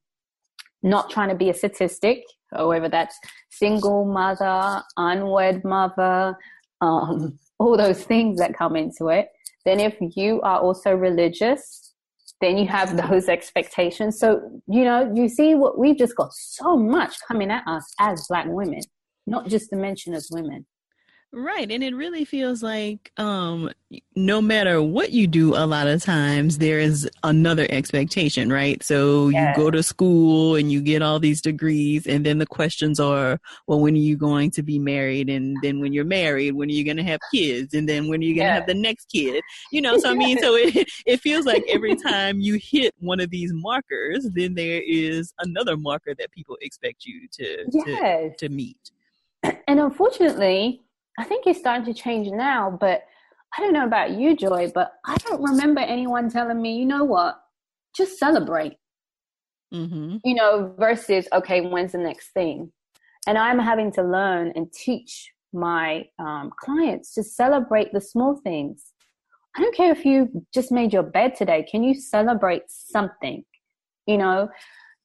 not 0.82 1.10
trying 1.10 1.28
to 1.28 1.34
be 1.34 1.50
a 1.50 1.54
statistic, 1.54 2.22
however, 2.52 2.88
that's 2.88 3.18
single 3.50 4.04
mother, 4.04 4.82
unwed 4.96 5.64
mother, 5.64 6.36
um, 6.80 7.38
all 7.58 7.76
those 7.76 8.02
things 8.04 8.38
that 8.38 8.56
come 8.56 8.76
into 8.76 9.08
it. 9.08 9.28
Then, 9.64 9.80
if 9.80 9.96
you 10.00 10.40
are 10.42 10.60
also 10.60 10.92
religious, 10.94 11.92
then 12.40 12.56
you 12.56 12.66
have 12.66 12.96
those 13.08 13.28
expectations. 13.28 14.18
So, 14.18 14.62
you 14.68 14.84
know, 14.84 15.12
you 15.14 15.28
see 15.28 15.54
what 15.54 15.78
we've 15.78 15.98
just 15.98 16.16
got 16.16 16.32
so 16.32 16.76
much 16.76 17.16
coming 17.26 17.50
at 17.50 17.66
us 17.66 17.84
as 17.98 18.24
Black 18.28 18.46
women, 18.48 18.80
not 19.26 19.48
just 19.48 19.70
to 19.70 19.76
mention 19.76 20.14
as 20.14 20.28
women. 20.30 20.66
Right. 21.30 21.70
And 21.70 21.84
it 21.84 21.94
really 21.94 22.24
feels 22.24 22.62
like 22.62 23.12
um, 23.18 23.70
no 24.16 24.40
matter 24.40 24.80
what 24.80 25.12
you 25.12 25.26
do, 25.26 25.54
a 25.54 25.66
lot 25.66 25.86
of 25.86 26.02
times 26.02 26.56
there 26.56 26.80
is 26.80 27.08
another 27.22 27.66
expectation, 27.68 28.50
right? 28.50 28.82
So 28.82 29.28
you 29.28 29.52
go 29.54 29.70
to 29.70 29.82
school 29.82 30.56
and 30.56 30.72
you 30.72 30.80
get 30.80 31.02
all 31.02 31.18
these 31.18 31.42
degrees, 31.42 32.06
and 32.06 32.24
then 32.24 32.38
the 32.38 32.46
questions 32.46 32.98
are, 32.98 33.38
well, 33.66 33.78
when 33.78 33.92
are 33.92 33.98
you 33.98 34.16
going 34.16 34.50
to 34.52 34.62
be 34.62 34.78
married? 34.78 35.28
And 35.28 35.58
then 35.62 35.80
when 35.80 35.92
you're 35.92 36.06
married, 36.06 36.52
when 36.52 36.70
are 36.70 36.72
you 36.72 36.84
going 36.84 36.96
to 36.96 37.02
have 37.02 37.20
kids? 37.32 37.74
And 37.74 37.86
then 37.86 38.08
when 38.08 38.20
are 38.20 38.24
you 38.24 38.34
going 38.34 38.46
to 38.46 38.54
have 38.54 38.66
the 38.66 38.72
next 38.72 39.10
kid? 39.12 39.42
You 39.70 39.82
know, 39.82 39.98
so 40.00 40.10
I 40.10 40.14
mean, 40.14 40.38
so 40.38 40.54
it, 40.54 40.88
it 41.04 41.20
feels 41.20 41.44
like 41.44 41.62
every 41.68 41.94
time 41.94 42.40
you 42.40 42.54
hit 42.54 42.94
one 43.00 43.20
of 43.20 43.28
these 43.28 43.52
markers, 43.52 44.26
then 44.32 44.54
there 44.54 44.80
is 44.80 45.34
another 45.40 45.76
marker 45.76 46.14
that 46.18 46.30
people 46.30 46.56
expect 46.62 47.04
you 47.04 47.28
to, 47.32 47.64
yes. 47.70 48.34
to, 48.38 48.48
to 48.48 48.54
meet. 48.54 48.78
And 49.68 49.78
unfortunately, 49.78 50.82
I 51.18 51.24
think 51.24 51.46
it's 51.46 51.58
starting 51.58 51.84
to 51.92 52.00
change 52.00 52.28
now, 52.28 52.76
but 52.80 53.02
I 53.56 53.60
don't 53.60 53.72
know 53.72 53.84
about 53.84 54.12
you, 54.12 54.36
Joy, 54.36 54.70
but 54.72 54.92
I 55.04 55.16
don't 55.16 55.42
remember 55.42 55.80
anyone 55.80 56.30
telling 56.30 56.62
me, 56.62 56.76
you 56.76 56.86
know 56.86 57.04
what, 57.04 57.40
just 57.96 58.18
celebrate. 58.18 58.76
Mm-hmm. 59.74 60.18
You 60.24 60.34
know, 60.34 60.74
versus, 60.78 61.26
okay, 61.32 61.60
when's 61.60 61.92
the 61.92 61.98
next 61.98 62.30
thing? 62.30 62.72
And 63.26 63.36
I'm 63.36 63.58
having 63.58 63.90
to 63.92 64.02
learn 64.02 64.52
and 64.54 64.72
teach 64.72 65.32
my 65.52 66.04
um, 66.18 66.52
clients 66.58 67.12
to 67.14 67.22
celebrate 67.22 67.92
the 67.92 68.00
small 68.00 68.40
things. 68.42 68.92
I 69.56 69.60
don't 69.60 69.74
care 69.74 69.90
if 69.90 70.04
you 70.04 70.46
just 70.54 70.70
made 70.70 70.92
your 70.92 71.02
bed 71.02 71.34
today. 71.34 71.66
Can 71.68 71.82
you 71.82 71.94
celebrate 71.94 72.62
something? 72.68 73.44
You 74.06 74.18
know, 74.18 74.48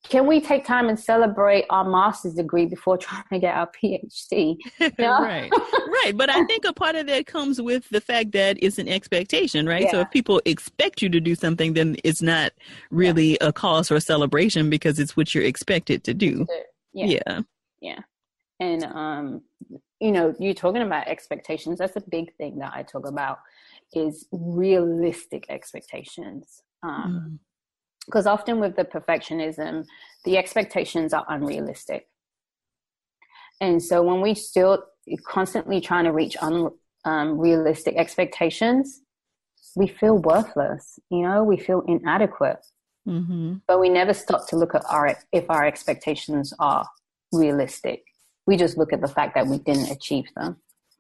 can 0.04 0.28
we 0.28 0.42
take 0.42 0.66
time 0.66 0.90
and 0.90 1.00
celebrate 1.00 1.66
our 1.70 1.90
master's 1.90 2.34
degree 2.34 2.66
before 2.66 2.98
trying 3.00 3.24
to 3.32 3.40
get 3.40 3.56
our 3.56 3.70
PhD? 3.72 4.58
right, 5.00 5.50
right. 5.52 6.14
But 6.16 6.30
I 6.30 6.44
think 6.46 6.66
a 6.66 6.74
part 6.74 6.96
of 6.96 7.08
that 7.08 7.26
comes 7.26 7.62
with 7.62 7.90
the 7.90 8.02
fact 8.02 8.34
that 8.34 8.58
it's 8.62 8.78
an 8.78 8.88
expectation, 8.88 9.66
right? 9.66 9.84
Yeah. 9.84 9.92
So 9.92 10.00
if 10.02 10.12
people 10.12 10.42
expect 10.46 11.02
you 11.02 11.10
to 11.10 11.20
do 11.20 11.36
something, 11.36 11.74
then 11.74 11.96
it's 12.04 12.22
not 12.22 12.52
really 12.92 13.32
yeah. 13.32 13.48
a 13.48 13.54
cause 13.54 13.88
for 13.88 14.00
celebration 14.00 14.70
because 14.70 15.00
it's 15.00 15.16
what 15.16 15.34
you're 15.34 15.46
expected 15.46 16.04
to 16.04 16.14
do. 16.14 16.46
Yeah. 16.94 17.06
Yeah. 17.06 17.42
yeah. 17.82 18.00
And, 18.60 18.84
um, 18.84 19.42
you 20.00 20.12
know, 20.12 20.36
you're 20.40 20.54
talking 20.54 20.82
about 20.82 21.08
expectations. 21.08 21.80
That's 21.80 21.96
a 21.96 22.04
big 22.10 22.36
thing 22.36 22.60
that 22.60 22.74
I 22.76 22.84
talk 22.84 23.08
about 23.08 23.40
is 23.94 24.28
realistic 24.32 25.46
expectations. 25.50 26.62
Um, 26.84 27.40
mm 27.40 27.40
because 28.06 28.26
often 28.26 28.60
with 28.60 28.76
the 28.76 28.86
perfectionism, 28.86 29.86
the 30.26 30.38
expectations 30.38 31.14
are 31.14 31.26
unrealistic. 31.30 32.08
And 33.62 33.82
so 33.82 34.04
when 34.04 34.22
we 34.22 34.36
still 34.36 34.84
constantly 35.26 35.80
trying 35.80 36.06
to 36.06 36.12
reach 36.12 36.36
unrealistic 37.06 37.94
um, 37.94 38.00
expectations, 38.00 39.02
we 39.76 39.88
feel 39.88 40.18
worthless. 40.18 41.00
You 41.10 41.24
know, 41.24 41.44
we 41.44 41.58
feel 41.58 41.82
inadequate. 41.88 42.66
Mm-hmm. 43.08 43.56
But 43.68 43.80
we 43.80 43.90
never 43.90 44.14
stop 44.14 44.48
to 44.50 44.56
look 44.56 44.76
at 44.76 44.84
our 44.90 45.18
if 45.32 45.50
our 45.50 45.66
expectations 45.66 46.54
are 46.60 46.88
realistic. 47.32 48.04
We 48.46 48.58
just 48.58 48.78
look 48.78 48.94
at 48.94 49.02
the 49.02 49.08
fact 49.08 49.36
that 49.36 49.48
we 49.48 49.58
didn't 49.58 49.92
achieve 49.92 50.26
them. 50.36 50.58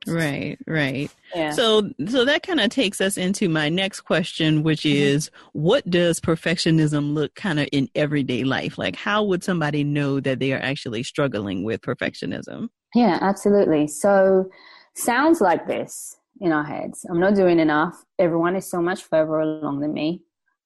Right, 0.07 0.57
right. 0.67 1.11
Yeah. 1.33 1.51
So 1.51 1.89
so 2.07 2.25
that 2.25 2.43
kind 2.43 2.59
of 2.59 2.69
takes 2.69 3.01
us 3.01 3.17
into 3.17 3.49
my 3.49 3.69
next 3.69 4.01
question 4.01 4.63
which 4.63 4.81
mm-hmm. 4.81 4.97
is 4.97 5.31
what 5.53 5.89
does 5.89 6.19
perfectionism 6.19 7.13
look 7.13 7.33
kind 7.35 7.59
of 7.59 7.67
in 7.71 7.89
everyday 7.95 8.43
life? 8.43 8.77
Like 8.77 8.95
how 8.95 9.23
would 9.23 9.43
somebody 9.43 9.83
know 9.83 10.19
that 10.19 10.39
they 10.39 10.53
are 10.53 10.59
actually 10.59 11.03
struggling 11.03 11.63
with 11.63 11.81
perfectionism? 11.81 12.69
Yeah, 12.93 13.17
absolutely. 13.21 13.87
So 13.87 14.49
sounds 14.95 15.41
like 15.41 15.67
this 15.67 16.17
in 16.39 16.51
our 16.51 16.63
heads. 16.63 17.05
I'm 17.09 17.19
not 17.19 17.35
doing 17.35 17.59
enough. 17.59 17.95
Everyone 18.19 18.55
is 18.55 18.69
so 18.69 18.81
much 18.81 19.03
further 19.03 19.39
along 19.39 19.79
than 19.79 19.93
me. 19.93 20.21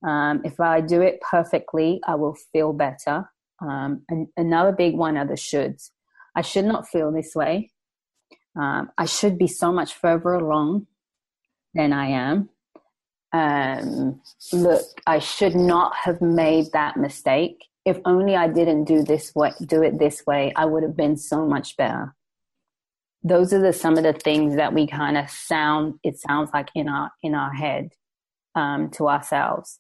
Um, 0.05 0.41
if 0.43 0.59
I 0.59 0.81
do 0.81 1.01
it 1.01 1.21
perfectly, 1.21 1.99
I 2.07 2.15
will 2.15 2.35
feel 2.53 2.73
better. 2.73 3.29
Um, 3.61 4.03
and 4.09 4.27
another 4.37 4.71
big 4.71 4.95
one 4.95 5.17
are 5.17 5.25
the 5.25 5.33
shoulds. 5.33 5.89
I 6.35 6.41
should 6.41 6.65
not 6.65 6.87
feel 6.87 7.11
this 7.11 7.33
way. 7.35 7.71
Um, 8.57 8.91
I 8.97 9.05
should 9.05 9.37
be 9.37 9.47
so 9.47 9.71
much 9.71 9.93
further 9.93 10.33
along 10.33 10.87
than 11.73 11.93
I 11.93 12.07
am. 12.07 12.49
Um, 13.31 14.21
look, 14.51 14.83
I 15.05 15.19
should 15.19 15.55
not 15.55 15.95
have 15.95 16.21
made 16.21 16.71
that 16.73 16.97
mistake. 16.97 17.65
If 17.85 17.99
only 18.05 18.35
I 18.35 18.47
didn't 18.47 18.85
do 18.85 19.03
this 19.03 19.33
way, 19.35 19.51
do 19.65 19.83
it 19.83 19.99
this 19.99 20.25
way, 20.25 20.51
I 20.55 20.65
would 20.65 20.83
have 20.83 20.97
been 20.97 21.17
so 21.17 21.45
much 21.45 21.77
better. 21.77 22.15
Those 23.23 23.53
are 23.53 23.61
the 23.61 23.73
some 23.73 23.97
of 23.97 24.03
the 24.03 24.13
things 24.13 24.55
that 24.55 24.73
we 24.73 24.87
kind 24.87 25.17
of 25.17 25.29
sound. 25.29 25.95
It 26.03 26.17
sounds 26.19 26.49
like 26.53 26.69
in 26.73 26.87
our 26.87 27.11
in 27.21 27.35
our 27.35 27.53
head 27.53 27.89
um, 28.55 28.89
to 28.91 29.07
ourselves. 29.07 29.77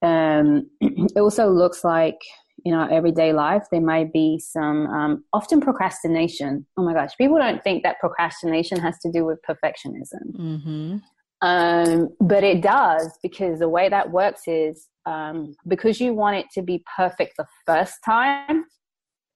Um, 0.00 0.70
it 0.80 1.20
also 1.20 1.48
looks 1.48 1.84
like 1.84 2.18
in 2.64 2.74
our 2.74 2.90
everyday 2.90 3.32
life, 3.32 3.64
there 3.70 3.80
might 3.80 4.12
be 4.12 4.38
some 4.38 4.86
um, 4.86 5.24
often 5.32 5.60
procrastination. 5.60 6.66
Oh 6.76 6.84
my 6.84 6.94
gosh, 6.94 7.16
people 7.16 7.38
don't 7.38 7.62
think 7.62 7.82
that 7.82 7.98
procrastination 8.00 8.78
has 8.80 8.98
to 9.00 9.10
do 9.10 9.24
with 9.24 9.38
perfectionism. 9.48 10.36
Mm-hmm. 10.36 10.96
Um, 11.42 12.10
but 12.20 12.44
it 12.44 12.60
does 12.60 13.18
because 13.22 13.58
the 13.58 13.68
way 13.68 13.88
that 13.88 14.10
works 14.10 14.42
is 14.46 14.88
um, 15.06 15.56
because 15.66 16.00
you 16.00 16.14
want 16.14 16.36
it 16.36 16.46
to 16.54 16.62
be 16.62 16.84
perfect 16.96 17.34
the 17.36 17.46
first 17.66 17.96
time 18.04 18.64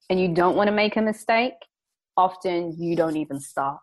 and 0.09 0.21
you 0.21 0.29
don't 0.33 0.57
want 0.57 0.69
to 0.69 0.75
make 0.75 0.97
a 0.97 1.03
mistake, 1.03 1.55
often 2.17 2.77
you 2.79 2.95
don't 2.95 3.17
even 3.17 3.41
start. 3.41 3.81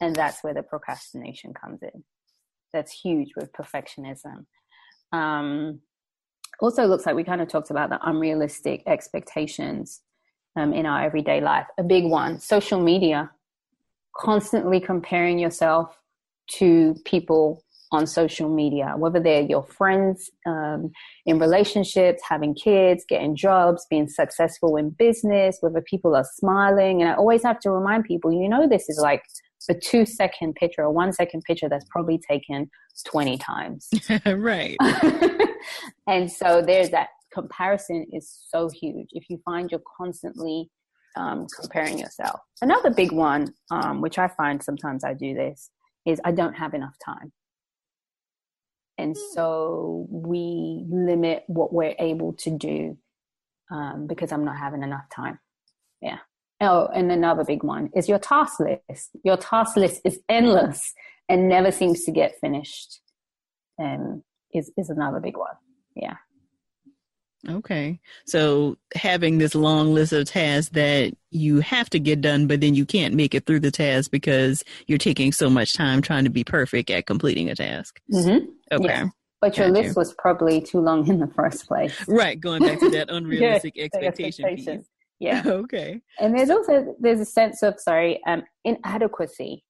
And 0.00 0.14
that's 0.16 0.42
where 0.42 0.52
the 0.52 0.64
procrastination 0.64 1.54
comes 1.54 1.80
in. 1.82 2.02
That's 2.72 2.92
huge 2.92 3.30
with 3.36 3.52
perfectionism. 3.52 4.46
Um, 5.12 5.80
also 6.60 6.86
looks 6.86 7.06
like 7.06 7.14
we 7.14 7.24
kind 7.24 7.40
of 7.40 7.48
talked 7.48 7.70
about 7.70 7.90
the 7.90 7.98
unrealistic 8.08 8.82
expectations 8.86 10.02
um, 10.56 10.72
in 10.72 10.86
our 10.86 11.02
everyday 11.02 11.40
life. 11.40 11.66
A 11.78 11.82
big 11.82 12.04
one, 12.04 12.40
social 12.40 12.80
media, 12.80 13.30
constantly 14.16 14.80
comparing 14.80 15.38
yourself 15.38 15.98
to 16.48 16.94
people 17.04 17.62
on 17.92 18.06
social 18.06 18.48
media, 18.48 18.94
whether 18.96 19.20
they're 19.20 19.42
your 19.42 19.62
friends 19.62 20.30
um, 20.44 20.90
in 21.24 21.38
relationships, 21.38 22.20
having 22.28 22.54
kids, 22.54 23.04
getting 23.08 23.36
jobs, 23.36 23.86
being 23.88 24.08
successful 24.08 24.76
in 24.76 24.90
business, 24.90 25.58
whether 25.60 25.80
people 25.80 26.16
are 26.16 26.26
smiling. 26.34 27.00
And 27.00 27.10
I 27.10 27.14
always 27.14 27.42
have 27.44 27.60
to 27.60 27.70
remind 27.70 28.04
people, 28.04 28.32
you 28.32 28.48
know, 28.48 28.68
this 28.68 28.88
is 28.88 28.98
like 29.00 29.22
a 29.68 29.74
two 29.74 30.06
second 30.06 30.54
picture, 30.54 30.82
a 30.82 30.90
one 30.90 31.12
second 31.12 31.42
picture 31.42 31.68
that's 31.68 31.86
probably 31.90 32.18
taken 32.18 32.70
20 33.06 33.38
times. 33.38 33.88
right. 34.26 34.76
and 36.06 36.30
so 36.30 36.62
there's 36.62 36.90
that 36.90 37.08
comparison 37.32 38.06
is 38.12 38.44
so 38.48 38.68
huge. 38.68 39.08
If 39.12 39.24
you 39.28 39.40
find 39.44 39.70
you're 39.70 39.82
constantly 39.96 40.70
um, 41.16 41.46
comparing 41.60 41.98
yourself. 41.98 42.40
Another 42.60 42.90
big 42.90 43.10
one, 43.10 43.54
um, 43.70 44.00
which 44.00 44.18
I 44.18 44.28
find 44.28 44.62
sometimes 44.62 45.02
I 45.02 45.14
do 45.14 45.34
this, 45.34 45.70
is 46.04 46.20
I 46.24 46.30
don't 46.30 46.54
have 46.54 46.74
enough 46.74 46.94
time. 47.04 47.32
And 48.98 49.16
hmm. 49.16 49.34
so 49.34 50.06
we 50.10 50.84
limit 50.88 51.44
what 51.46 51.72
we're 51.72 51.96
able 51.98 52.34
to 52.34 52.50
do 52.50 52.96
um, 53.70 54.06
because 54.06 54.30
I'm 54.30 54.44
not 54.44 54.56
having 54.56 54.82
enough 54.82 55.08
time. 55.14 55.38
Yeah. 56.00 56.18
Oh, 56.60 56.86
and 56.86 57.12
another 57.12 57.44
big 57.44 57.62
one 57.62 57.90
is 57.94 58.08
your 58.08 58.18
task 58.18 58.60
list. 58.60 59.10
Your 59.24 59.36
task 59.36 59.76
list 59.76 60.00
is 60.04 60.18
endless 60.28 60.94
and 61.28 61.48
never 61.48 61.70
seems 61.70 62.04
to 62.04 62.12
get 62.12 62.38
finished. 62.40 63.00
Um, 63.78 64.22
is 64.54 64.72
is 64.76 64.88
another 64.88 65.20
big 65.20 65.36
one. 65.36 65.54
Yeah. 65.94 66.16
Okay. 67.48 68.00
So 68.24 68.76
having 68.94 69.38
this 69.38 69.54
long 69.54 69.94
list 69.94 70.12
of 70.12 70.26
tasks 70.26 70.70
that 70.70 71.12
you 71.30 71.60
have 71.60 71.88
to 71.90 72.00
get 72.00 72.20
done, 72.20 72.46
but 72.46 72.60
then 72.60 72.74
you 72.74 72.86
can't 72.86 73.14
make 73.14 73.34
it 73.34 73.46
through 73.46 73.60
the 73.60 73.70
task 73.70 74.10
because 74.10 74.64
you're 74.86 74.98
taking 74.98 75.32
so 75.32 75.48
much 75.48 75.74
time 75.74 76.02
trying 76.02 76.24
to 76.24 76.30
be 76.30 76.42
perfect 76.42 76.90
at 76.90 77.06
completing 77.06 77.48
a 77.48 77.54
task. 77.54 78.00
Mm-hmm. 78.12 78.46
Okay. 78.72 78.84
Yes. 78.88 79.08
But 79.40 79.56
your 79.58 79.66
Got 79.66 79.74
list 79.74 79.88
you. 79.88 79.94
was 79.96 80.14
probably 80.14 80.60
too 80.60 80.80
long 80.80 81.06
in 81.06 81.20
the 81.20 81.28
first 81.28 81.68
place. 81.68 81.94
Right. 82.08 82.40
Going 82.40 82.62
back 82.62 82.80
to 82.80 82.90
that 82.90 83.10
unrealistic 83.10 83.78
expectation 83.78 84.56
piece. 84.56 84.66
Yeah. 85.18 85.42
okay. 85.46 86.00
And 86.18 86.36
there's 86.36 86.50
also 86.50 86.94
there's 87.00 87.20
a 87.20 87.24
sense 87.24 87.62
of 87.62 87.80
sorry 87.80 88.20
um 88.26 88.44
inadequacy. 88.64 89.64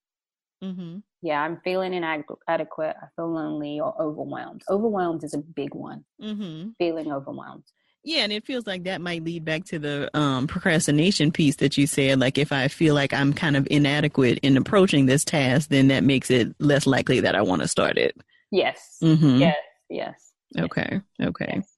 Mm-hmm. 0.63 0.97
Yeah, 1.21 1.41
I'm 1.41 1.59
feeling 1.63 1.93
inadequate. 1.93 2.39
I 2.47 3.07
feel 3.15 3.31
lonely 3.31 3.79
or 3.79 3.99
overwhelmed. 4.01 4.63
Overwhelmed 4.69 5.23
is 5.23 5.33
a 5.33 5.39
big 5.39 5.73
one. 5.73 6.05
Mm-hmm. 6.21 6.69
Feeling 6.79 7.11
overwhelmed. 7.11 7.63
Yeah, 8.03 8.23
and 8.23 8.31
it 8.31 8.45
feels 8.45 8.65
like 8.65 8.85
that 8.85 9.01
might 9.01 9.23
lead 9.23 9.43
back 9.43 9.65
to 9.65 9.79
the 9.79 10.09
um, 10.17 10.47
procrastination 10.47 11.31
piece 11.31 11.57
that 11.57 11.77
you 11.77 11.85
said. 11.87 12.19
Like, 12.19 12.37
if 12.37 12.51
I 12.53 12.69
feel 12.69 12.95
like 12.95 13.13
I'm 13.13 13.33
kind 13.33 13.57
of 13.57 13.67
inadequate 13.69 14.39
in 14.43 14.55
approaching 14.55 15.07
this 15.07 15.25
task, 15.25 15.69
then 15.69 15.89
that 15.89 16.03
makes 16.05 16.31
it 16.31 16.55
less 16.59 16.87
likely 16.87 17.19
that 17.19 17.35
I 17.35 17.41
want 17.41 17.63
to 17.63 17.67
start 17.67 17.97
it. 17.97 18.15
Yes. 18.49 18.97
Mm-hmm. 19.03 19.39
Yes. 19.39 19.57
Yes. 19.89 20.31
Okay. 20.57 21.01
Okay. 21.21 21.53
Yes. 21.55 21.76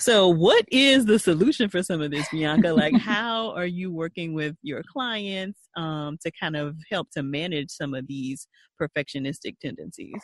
So, 0.00 0.28
what 0.28 0.64
is 0.72 1.04
the 1.04 1.18
solution 1.18 1.68
for 1.68 1.82
some 1.82 2.00
of 2.00 2.10
this, 2.10 2.26
Bianca? 2.30 2.72
like, 2.72 2.96
how 2.96 3.50
are 3.50 3.66
you 3.66 3.92
working 3.92 4.32
with 4.32 4.56
your 4.62 4.82
clients 4.90 5.60
um, 5.76 6.16
to 6.22 6.32
kind 6.40 6.56
of 6.56 6.74
help 6.90 7.10
to 7.12 7.22
manage 7.22 7.70
some 7.70 7.92
of 7.92 8.06
these 8.06 8.48
perfectionistic 8.80 9.58
tendencies? 9.60 10.14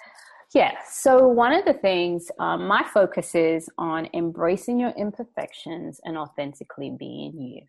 Yeah. 0.54 0.72
So, 0.88 1.28
one 1.28 1.52
of 1.52 1.66
the 1.66 1.74
things, 1.74 2.30
um, 2.38 2.66
my 2.66 2.84
focus 2.84 3.34
is 3.34 3.68
on 3.76 4.08
embracing 4.14 4.80
your 4.80 4.94
imperfections 4.96 6.00
and 6.04 6.16
authentically 6.16 6.96
being 6.98 7.38
you. 7.38 7.62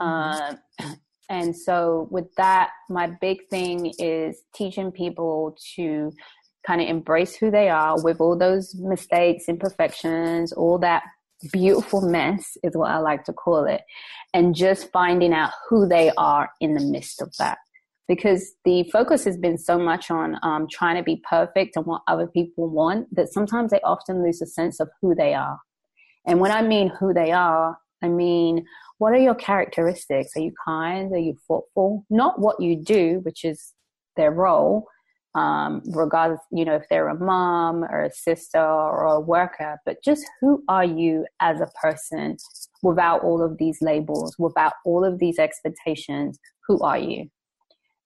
Mm-hmm. 0.00 0.54
Uh, 0.86 0.94
and 1.28 1.54
so, 1.54 2.08
with 2.10 2.34
that, 2.36 2.70
my 2.88 3.08
big 3.20 3.46
thing 3.50 3.92
is 3.98 4.38
teaching 4.54 4.90
people 4.90 5.54
to 5.76 6.12
kind 6.66 6.80
of 6.80 6.88
embrace 6.88 7.34
who 7.36 7.50
they 7.50 7.68
are 7.68 8.02
with 8.02 8.22
all 8.22 8.38
those 8.38 8.74
mistakes, 8.74 9.50
imperfections, 9.50 10.52
all 10.52 10.78
that 10.78 11.02
beautiful 11.52 12.02
mess 12.02 12.56
is 12.62 12.76
what 12.76 12.90
I 12.90 12.98
like 12.98 13.24
to 13.24 13.32
call 13.32 13.64
it. 13.64 13.82
And 14.34 14.54
just 14.54 14.90
finding 14.92 15.32
out 15.32 15.52
who 15.68 15.86
they 15.86 16.10
are 16.16 16.50
in 16.60 16.74
the 16.74 16.84
midst 16.84 17.20
of 17.20 17.34
that. 17.38 17.58
Because 18.08 18.52
the 18.64 18.84
focus 18.92 19.24
has 19.24 19.38
been 19.38 19.56
so 19.56 19.78
much 19.78 20.10
on 20.10 20.36
um, 20.42 20.66
trying 20.70 20.96
to 20.96 21.02
be 21.02 21.22
perfect 21.28 21.76
and 21.76 21.86
what 21.86 22.02
other 22.08 22.26
people 22.26 22.68
want 22.68 23.14
that 23.14 23.32
sometimes 23.32 23.70
they 23.70 23.80
often 23.80 24.22
lose 24.22 24.42
a 24.42 24.46
sense 24.46 24.80
of 24.80 24.88
who 25.00 25.14
they 25.14 25.34
are. 25.34 25.58
And 26.26 26.40
when 26.40 26.50
I 26.50 26.62
mean 26.62 26.92
who 26.98 27.14
they 27.14 27.32
are, 27.32 27.78
I 28.02 28.08
mean, 28.08 28.64
what 28.98 29.12
are 29.12 29.18
your 29.18 29.34
characteristics? 29.34 30.32
Are 30.36 30.40
you 30.40 30.52
kind? 30.64 31.12
Are 31.12 31.18
you 31.18 31.36
thoughtful? 31.48 32.04
Not 32.10 32.40
what 32.40 32.60
you 32.60 32.76
do, 32.76 33.20
which 33.22 33.44
is 33.44 33.72
their 34.16 34.30
role, 34.30 34.86
um, 35.34 35.82
regardless, 35.86 36.40
you 36.50 36.64
know, 36.64 36.74
if 36.74 36.84
they're 36.90 37.08
a 37.08 37.18
mom 37.18 37.84
or 37.84 38.04
a 38.04 38.12
sister 38.12 38.60
or 38.60 39.04
a 39.04 39.20
worker, 39.20 39.78
but 39.86 39.96
just 40.04 40.24
who 40.40 40.62
are 40.68 40.84
you 40.84 41.26
as 41.40 41.60
a 41.60 41.70
person 41.80 42.36
without 42.82 43.22
all 43.22 43.42
of 43.42 43.56
these 43.58 43.78
labels, 43.80 44.36
without 44.38 44.74
all 44.84 45.04
of 45.04 45.18
these 45.18 45.38
expectations? 45.38 46.38
Who 46.68 46.80
are 46.80 46.98
you? 46.98 47.30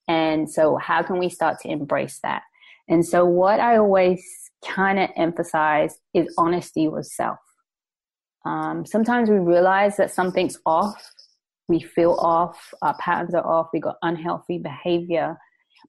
And 0.08 0.48
so, 0.48 0.76
how 0.76 1.02
can 1.02 1.18
we 1.18 1.28
start 1.28 1.58
to 1.60 1.68
embrace 1.68 2.20
that? 2.22 2.42
And 2.88 3.04
so, 3.04 3.24
what 3.24 3.58
I 3.58 3.76
always 3.76 4.22
kind 4.64 5.00
of 5.00 5.10
emphasize 5.16 5.98
is 6.14 6.32
honesty 6.38 6.86
with 6.86 7.06
self. 7.06 7.38
Um, 8.44 8.86
sometimes 8.86 9.28
we 9.28 9.38
realize 9.38 9.96
that 9.96 10.12
something's 10.12 10.58
off, 10.64 11.12
we 11.68 11.80
feel 11.80 12.12
off, 12.20 12.72
our 12.82 12.96
patterns 12.98 13.34
are 13.34 13.44
off, 13.44 13.70
we 13.72 13.80
got 13.80 13.96
unhealthy 14.02 14.58
behavior 14.58 15.36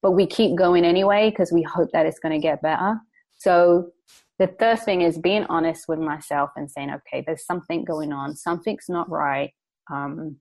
but 0.02 0.12
we 0.12 0.26
keep 0.26 0.56
going 0.56 0.86
anyway 0.86 1.30
because 1.30 1.52
we 1.52 1.64
hope 1.64 1.90
that 1.92 2.06
it's 2.06 2.20
going 2.20 2.34
to 2.34 2.40
get 2.40 2.62
better. 2.62 2.98
So 3.38 3.92
the 4.40 4.54
first 4.60 4.84
thing 4.84 5.02
is 5.02 5.18
being 5.18 5.46
honest 5.50 5.86
with 5.88 6.00
myself 6.00 6.52
and 6.56 6.70
saying, 6.70 6.92
okay, 6.92 7.24
there's 7.26 7.46
something 7.46 7.84
going 7.84 8.14
on, 8.14 8.36
something's 8.36 8.86
not 8.88 9.10
right, 9.10 9.52
um, 9.92 10.38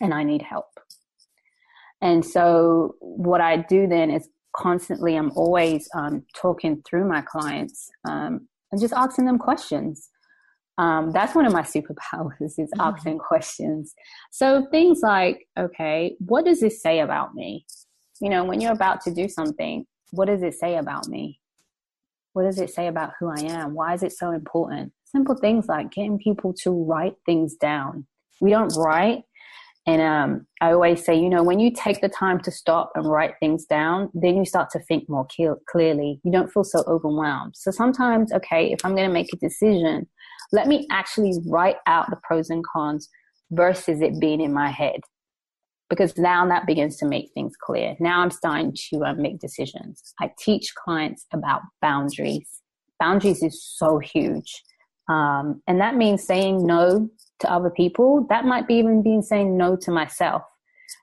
and 0.00 0.12
I 0.12 0.24
need 0.24 0.42
help. 0.42 0.66
And 2.00 2.24
so 2.24 2.94
what 3.00 3.40
I 3.40 3.56
do 3.56 3.86
then 3.86 4.10
is 4.10 4.28
constantly, 4.56 5.16
I'm 5.16 5.32
always 5.32 5.88
um, 5.94 6.24
talking 6.34 6.82
through 6.88 7.08
my 7.08 7.22
clients 7.22 7.90
um, 8.08 8.48
and 8.70 8.80
just 8.80 8.94
asking 8.94 9.26
them 9.26 9.38
questions. 9.38 10.08
Um, 10.78 11.10
that's 11.12 11.34
one 11.34 11.44
of 11.44 11.52
my 11.52 11.62
superpowers 11.62 12.32
is 12.40 12.58
mm-hmm. 12.58 12.80
asking 12.80 13.18
questions. 13.18 13.94
So 14.30 14.66
things 14.70 15.00
like, 15.02 15.48
okay, 15.58 16.14
what 16.20 16.44
does 16.44 16.60
this 16.60 16.80
say 16.80 17.00
about 17.00 17.34
me? 17.34 17.66
You 18.20 18.28
know, 18.28 18.44
when 18.44 18.60
you're 18.60 18.72
about 18.72 19.00
to 19.02 19.12
do 19.12 19.28
something, 19.28 19.86
what 20.10 20.26
does 20.26 20.42
it 20.42 20.54
say 20.54 20.76
about 20.76 21.08
me? 21.08 21.40
What 22.32 22.44
does 22.44 22.58
it 22.58 22.70
say 22.70 22.86
about 22.86 23.12
who 23.18 23.28
I 23.28 23.40
am? 23.40 23.74
Why 23.74 23.94
is 23.94 24.02
it 24.02 24.12
so 24.12 24.30
important? 24.30 24.92
Simple 25.04 25.36
things 25.36 25.66
like 25.66 25.90
getting 25.92 26.18
people 26.18 26.52
to 26.62 26.70
write 26.70 27.14
things 27.26 27.54
down. 27.56 28.06
We 28.40 28.50
don't 28.50 28.74
write. 28.76 29.22
And 29.86 30.02
um, 30.02 30.46
I 30.60 30.72
always 30.72 31.04
say, 31.04 31.18
you 31.18 31.30
know, 31.30 31.42
when 31.42 31.60
you 31.60 31.72
take 31.72 32.02
the 32.02 32.10
time 32.10 32.40
to 32.40 32.50
stop 32.50 32.92
and 32.94 33.10
write 33.10 33.34
things 33.40 33.64
down, 33.64 34.10
then 34.12 34.36
you 34.36 34.44
start 34.44 34.68
to 34.70 34.80
think 34.80 35.08
more 35.08 35.26
clearly. 35.70 36.20
You 36.24 36.30
don't 36.30 36.52
feel 36.52 36.64
so 36.64 36.84
overwhelmed. 36.86 37.54
So 37.56 37.70
sometimes, 37.70 38.32
okay, 38.32 38.70
if 38.70 38.84
I'm 38.84 38.94
going 38.94 39.08
to 39.08 39.12
make 39.12 39.32
a 39.32 39.36
decision, 39.36 40.06
let 40.52 40.66
me 40.66 40.86
actually 40.90 41.32
write 41.46 41.76
out 41.86 42.10
the 42.10 42.18
pros 42.22 42.50
and 42.50 42.62
cons 42.64 43.08
versus 43.50 44.02
it 44.02 44.20
being 44.20 44.42
in 44.42 44.52
my 44.52 44.70
head 44.70 45.00
because 45.90 46.16
now 46.18 46.46
that 46.46 46.66
begins 46.66 46.96
to 46.98 47.06
make 47.06 47.30
things 47.32 47.54
clear. 47.60 47.96
Now 47.98 48.20
I'm 48.20 48.30
starting 48.30 48.74
to 48.90 49.04
uh, 49.04 49.14
make 49.14 49.38
decisions. 49.38 50.14
I 50.20 50.32
teach 50.38 50.74
clients 50.74 51.26
about 51.32 51.62
boundaries. 51.80 52.62
Boundaries 53.00 53.42
is 53.42 53.64
so 53.64 53.98
huge. 53.98 54.62
Um, 55.08 55.62
and 55.66 55.80
that 55.80 55.96
means 55.96 56.24
saying 56.24 56.66
no 56.66 57.08
to 57.40 57.50
other 57.50 57.70
people. 57.70 58.26
That 58.28 58.44
might 58.44 58.68
be 58.68 58.74
even 58.74 59.02
being 59.02 59.22
saying 59.22 59.56
no 59.56 59.76
to 59.76 59.90
myself. 59.90 60.42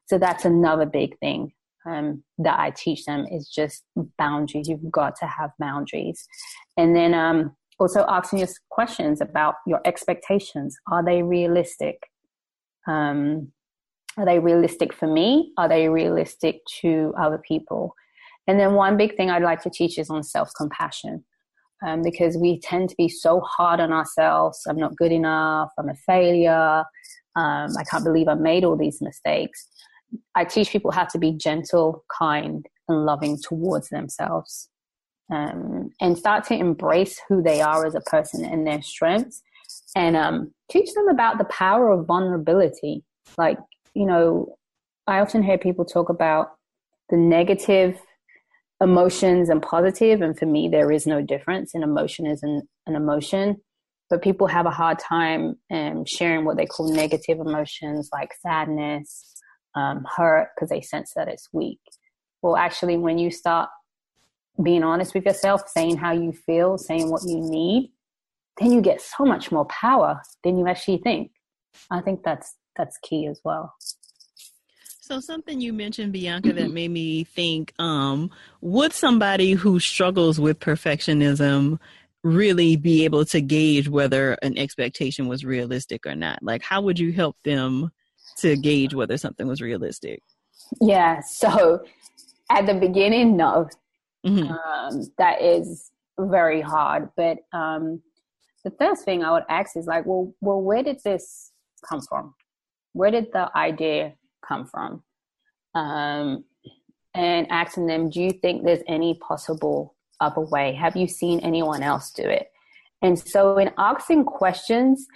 So 0.08 0.17
that's 0.19 0.45
another 0.45 0.86
big 0.86 1.17
thing 1.19 1.52
um, 1.88 2.24
that 2.38 2.60
I 2.60 2.71
teach 2.71 3.06
them 3.06 3.26
is 3.32 3.50
just 3.50 3.84
boundaries. 4.17 4.67
You've 4.67 4.91
got 4.91 5.15
to 5.17 5.26
have 5.26 5.52
boundaries. 5.60 6.28
And 6.78 6.95
then 6.95 7.13
um, 7.13 7.56
also 7.80 8.06
asking 8.08 8.39
your 8.39 8.50
questions 8.69 9.21
about 9.21 9.56
your 9.65 9.82
expectations. 9.86 10.76
Are 10.91 11.04
they 11.04 11.24
realistic? 11.24 11.98
Um, 12.88 13.52
are 14.17 14.25
they 14.25 14.39
realistic 14.39 14.93
for 14.93 15.08
me? 15.08 15.51
Are 15.58 15.67
they 15.67 15.89
realistic 15.89 16.62
to 16.82 17.13
other 17.19 17.38
people? 17.38 17.95
And 18.47 18.60
then 18.60 18.73
one 18.73 18.97
big 18.97 19.15
thing 19.17 19.30
I'd 19.30 19.43
like 19.43 19.62
to 19.63 19.69
teach 19.69 19.97
is 19.97 20.10
on 20.10 20.23
self 20.23 20.49
compassion. 20.58 21.23
Um, 21.86 22.01
because 22.01 22.38
we 22.38 22.60
tend 22.62 22.89
to 22.89 22.95
be 22.97 23.10
so 23.10 23.41
hard 23.41 23.82
on 23.82 23.91
ourselves. 23.91 24.62
I'm 24.67 24.78
not 24.78 24.95
good 24.95 25.12
enough. 25.12 25.69
I'm 25.78 25.89
a 25.89 25.95
failure. 25.95 26.84
Um, 27.36 27.69
I 27.78 27.84
can't 27.91 28.04
believe 28.04 28.30
I 28.30 28.34
made 28.36 28.63
all 28.63 28.78
these 28.78 29.01
mistakes. 29.01 29.67
I 30.36 30.45
teach 30.45 30.69
people 30.69 30.91
how 30.91 31.04
to 31.04 31.17
be 31.19 31.34
gentle, 31.34 32.06
kind, 32.17 32.65
and 32.88 33.06
loving 33.06 33.38
towards 33.38 33.89
themselves 33.89 34.69
um, 35.32 35.89
and 35.99 36.17
start 36.17 36.43
to 36.45 36.56
embrace 36.56 37.19
who 37.28 37.41
they 37.41 37.62
are 37.62 37.86
as 37.86 37.95
a 37.95 38.01
person 38.01 38.45
and 38.45 38.65
their 38.65 38.82
strengths 38.82 39.41
and 39.95 40.15
um, 40.15 40.54
teach 40.69 40.93
them 40.93 41.08
about 41.08 41.38
the 41.38 41.45
power 41.45 41.89
of 41.89 42.06
vulnerability. 42.06 43.04
Like, 43.38 43.58
you 43.95 44.05
know, 44.05 44.58
I 45.08 45.19
often 45.19 45.41
hear 45.41 45.58
people 45.58 45.86
talk 45.86 46.10
about 46.10 46.51
the 47.10 47.17
negative 47.17 47.99
emotions 48.81 49.49
and 49.49 49.62
positive, 49.62 50.21
and 50.21 50.38
for 50.38 50.45
me, 50.45 50.67
there 50.67 50.91
is 50.91 51.08
no 51.08 51.21
difference. 51.21 51.73
An 51.73 51.81
emotion 51.81 52.27
is 52.27 52.43
an, 52.43 52.63
an 52.86 52.95
emotion, 52.95 53.58
but 54.10 54.21
people 54.21 54.47
have 54.47 54.65
a 54.65 54.71
hard 54.71 54.99
time 54.99 55.55
um, 55.71 56.05
sharing 56.05 56.45
what 56.45 56.58
they 56.58 56.65
call 56.65 56.91
negative 56.91 57.39
emotions 57.39 58.10
like 58.12 58.31
sadness, 58.41 59.34
um, 59.75 60.05
hurt, 60.15 60.49
because 60.55 60.69
they 60.69 60.81
sense 60.81 61.13
that 61.15 61.27
it's 61.27 61.47
weak. 61.53 61.79
Well, 62.41 62.58
actually, 62.58 62.97
when 62.97 63.17
you 63.17 63.31
start 63.31 63.69
being 64.62 64.84
honest 64.84 65.13
with 65.13 65.25
yourself, 65.25 65.63
saying 65.67 65.97
how 65.97 66.12
you 66.12 66.34
feel, 66.34 66.77
saying 66.77 67.10
what 67.10 67.23
you 67.25 67.39
need, 67.39 67.91
then 68.60 68.71
you 68.71 68.81
get 68.81 69.01
so 69.01 69.25
much 69.25 69.51
more 69.51 69.65
power 69.65 70.21
than 70.43 70.58
you 70.58 70.67
actually 70.67 70.97
think. 70.97 71.31
I 71.91 72.01
think 72.01 72.23
that's 72.23 72.55
that's 72.75 72.97
key 72.97 73.27
as 73.27 73.39
well. 73.43 73.73
So 75.01 75.19
something 75.19 75.61
you 75.61 75.71
mentioned, 75.71 76.13
Bianca, 76.13 76.51
that 76.53 76.71
made 76.71 76.89
me 76.89 77.25
think, 77.25 77.73
um, 77.77 78.31
would 78.61 78.91
somebody 78.91 79.51
who 79.51 79.79
struggles 79.79 80.39
with 80.39 80.59
perfectionism 80.59 81.77
really 82.23 82.75
be 82.75 83.05
able 83.05 83.23
to 83.25 83.39
gauge 83.39 83.88
whether 83.88 84.33
an 84.41 84.57
expectation 84.57 85.27
was 85.27 85.45
realistic 85.45 86.07
or 86.07 86.15
not? 86.15 86.41
Like 86.41 86.63
how 86.63 86.81
would 86.81 86.97
you 86.97 87.13
help 87.13 87.38
them 87.43 87.91
to 88.39 88.57
gauge 88.57 88.95
whether 88.95 89.15
something 89.17 89.47
was 89.47 89.61
realistic? 89.61 90.21
Yeah. 90.81 91.21
So 91.21 91.83
at 92.49 92.65
the 92.65 92.73
beginning, 92.73 93.38
no. 93.38 93.69
Mm-hmm. 94.25 94.51
Um, 94.51 95.03
that 95.19 95.39
is 95.39 95.91
very 96.17 96.61
hard. 96.61 97.09
But 97.15 97.38
um, 97.53 98.01
the 98.63 98.71
first 98.71 99.05
thing 99.05 99.23
I 99.23 99.31
would 99.31 99.43
ask 99.49 99.77
is 99.77 99.85
like, 99.85 100.07
well, 100.07 100.33
well, 100.41 100.61
where 100.61 100.81
did 100.81 100.97
this 101.03 101.51
come 101.88 102.01
from? 102.01 102.33
Where 102.95 103.12
did 103.12 103.34
the 103.34 103.51
idea 103.58 104.13
come 104.47 104.65
from? 104.65 105.03
Um, 105.73 106.45
and 107.13 107.45
asking 107.49 107.88
them, 107.88 108.10
do 108.10 108.21
you 108.21 108.31
think 108.31 108.63
there's 108.63 108.84
any 108.88 109.15
possible 109.15 109.95
other 110.21 110.39
way? 110.39 110.73
Have 110.75 110.95
you 110.95 111.10
seen 111.10 111.41
anyone 111.41 111.84
else 111.84 112.12
do 112.12 112.23
it? 112.23 112.47
And 113.01 113.19
so, 113.19 113.58
in 113.58 113.71
asking 113.77 114.23
questions, 114.23 115.08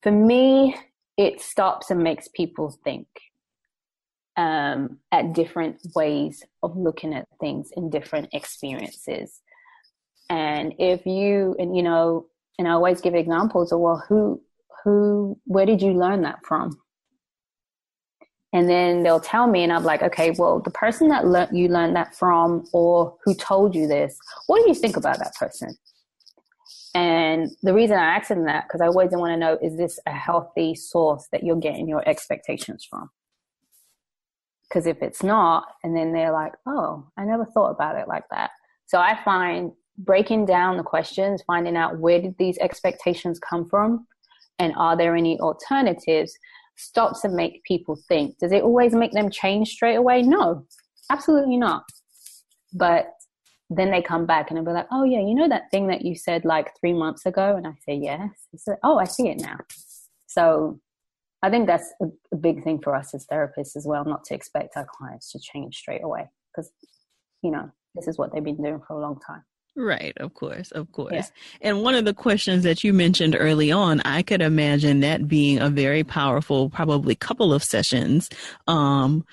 for 0.00 0.12
me, 0.12 0.76
it 1.16 1.40
stops 1.40 1.90
and 1.90 2.04
makes 2.04 2.28
people 2.28 2.78
think 2.84 3.08
um, 4.36 5.00
at 5.10 5.32
different 5.32 5.80
ways 5.96 6.44
of 6.62 6.76
looking 6.76 7.14
at 7.14 7.26
things 7.40 7.72
in 7.76 7.90
different 7.90 8.28
experiences. 8.32 9.40
And 10.30 10.72
if 10.78 11.04
you, 11.04 11.56
and 11.58 11.76
you 11.76 11.82
know, 11.82 12.26
and 12.60 12.68
I 12.68 12.72
always 12.72 13.00
give 13.00 13.16
examples 13.16 13.72
of, 13.72 13.80
well, 13.80 14.04
who, 14.08 14.40
who, 14.84 15.36
where 15.46 15.66
did 15.66 15.82
you 15.82 15.94
learn 15.94 16.22
that 16.22 16.46
from? 16.46 16.78
And 18.52 18.68
then 18.68 19.02
they'll 19.02 19.20
tell 19.20 19.46
me, 19.46 19.62
and 19.62 19.72
I'm 19.72 19.84
like, 19.84 20.02
okay, 20.02 20.30
well, 20.38 20.60
the 20.60 20.70
person 20.70 21.08
that 21.08 21.26
le- 21.26 21.48
you 21.52 21.68
learned 21.68 21.94
that 21.96 22.14
from 22.14 22.66
or 22.72 23.16
who 23.24 23.34
told 23.34 23.74
you 23.74 23.86
this, 23.86 24.16
what 24.46 24.62
do 24.62 24.68
you 24.68 24.74
think 24.74 24.96
about 24.96 25.18
that 25.18 25.34
person? 25.34 25.76
And 26.94 27.50
the 27.62 27.74
reason 27.74 27.98
I 27.98 28.16
ask 28.16 28.28
them 28.28 28.46
that, 28.46 28.64
because 28.66 28.80
I 28.80 28.86
always 28.86 29.10
want 29.12 29.32
to 29.32 29.36
know, 29.36 29.58
is 29.60 29.76
this 29.76 30.00
a 30.06 30.12
healthy 30.12 30.74
source 30.74 31.28
that 31.30 31.44
you're 31.44 31.56
getting 31.56 31.88
your 31.88 32.08
expectations 32.08 32.86
from? 32.88 33.10
Because 34.68 34.86
if 34.86 35.02
it's 35.02 35.22
not, 35.22 35.66
and 35.84 35.94
then 35.94 36.12
they're 36.12 36.32
like, 36.32 36.52
oh, 36.66 37.06
I 37.16 37.24
never 37.24 37.44
thought 37.44 37.70
about 37.70 37.96
it 37.96 38.08
like 38.08 38.24
that. 38.30 38.50
So 38.86 38.98
I 38.98 39.18
find 39.22 39.72
breaking 39.98 40.46
down 40.46 40.76
the 40.76 40.82
questions, 40.82 41.42
finding 41.46 41.76
out 41.76 41.98
where 41.98 42.20
did 42.20 42.36
these 42.38 42.58
expectations 42.58 43.38
come 43.38 43.68
from, 43.68 44.06
and 44.58 44.72
are 44.76 44.96
there 44.96 45.14
any 45.14 45.38
alternatives, 45.40 46.36
stops 46.78 47.24
and 47.24 47.34
make 47.34 47.62
people 47.64 47.96
think. 48.08 48.38
Does 48.38 48.52
it 48.52 48.62
always 48.62 48.94
make 48.94 49.12
them 49.12 49.30
change 49.30 49.68
straight 49.70 49.96
away? 49.96 50.22
No, 50.22 50.64
absolutely 51.10 51.56
not. 51.56 51.84
But 52.72 53.10
then 53.70 53.90
they 53.90 54.00
come 54.00 54.24
back 54.24 54.50
and 54.50 54.56
they'll 54.56 54.64
be 54.64 54.72
like, 54.72 54.86
oh, 54.90 55.04
yeah, 55.04 55.20
you 55.20 55.34
know 55.34 55.48
that 55.48 55.70
thing 55.70 55.88
that 55.88 56.02
you 56.02 56.14
said 56.14 56.44
like 56.44 56.72
three 56.80 56.94
months 56.94 57.26
ago? 57.26 57.56
And 57.56 57.66
I 57.66 57.72
say, 57.86 57.96
yes. 57.96 58.30
I 58.54 58.56
said, 58.56 58.76
oh, 58.82 58.98
I 58.98 59.04
see 59.04 59.28
it 59.28 59.40
now. 59.40 59.58
So 60.26 60.80
I 61.42 61.50
think 61.50 61.66
that's 61.66 61.92
a 62.32 62.36
big 62.36 62.64
thing 62.64 62.80
for 62.80 62.94
us 62.94 63.14
as 63.14 63.26
therapists 63.26 63.76
as 63.76 63.86
well, 63.86 64.04
not 64.04 64.24
to 64.24 64.34
expect 64.34 64.76
our 64.76 64.86
clients 64.86 65.32
to 65.32 65.38
change 65.38 65.76
straight 65.76 66.02
away 66.02 66.28
because, 66.50 66.70
you 67.42 67.50
know, 67.50 67.70
this 67.94 68.08
is 68.08 68.18
what 68.18 68.32
they've 68.32 68.44
been 68.44 68.62
doing 68.62 68.80
for 68.86 68.96
a 68.96 69.00
long 69.00 69.18
time. 69.26 69.42
Right, 69.80 70.12
of 70.16 70.34
course, 70.34 70.72
of 70.72 70.90
course. 70.90 71.12
Yeah. 71.12 71.22
And 71.60 71.82
one 71.82 71.94
of 71.94 72.04
the 72.04 72.12
questions 72.12 72.64
that 72.64 72.82
you 72.82 72.92
mentioned 72.92 73.36
early 73.38 73.70
on, 73.70 74.00
I 74.00 74.22
could 74.22 74.42
imagine 74.42 75.00
that 75.00 75.28
being 75.28 75.60
a 75.60 75.70
very 75.70 76.02
powerful, 76.02 76.68
probably 76.68 77.14
couple 77.14 77.54
of 77.54 77.62
sessions 77.62 78.28
um, 78.66 79.24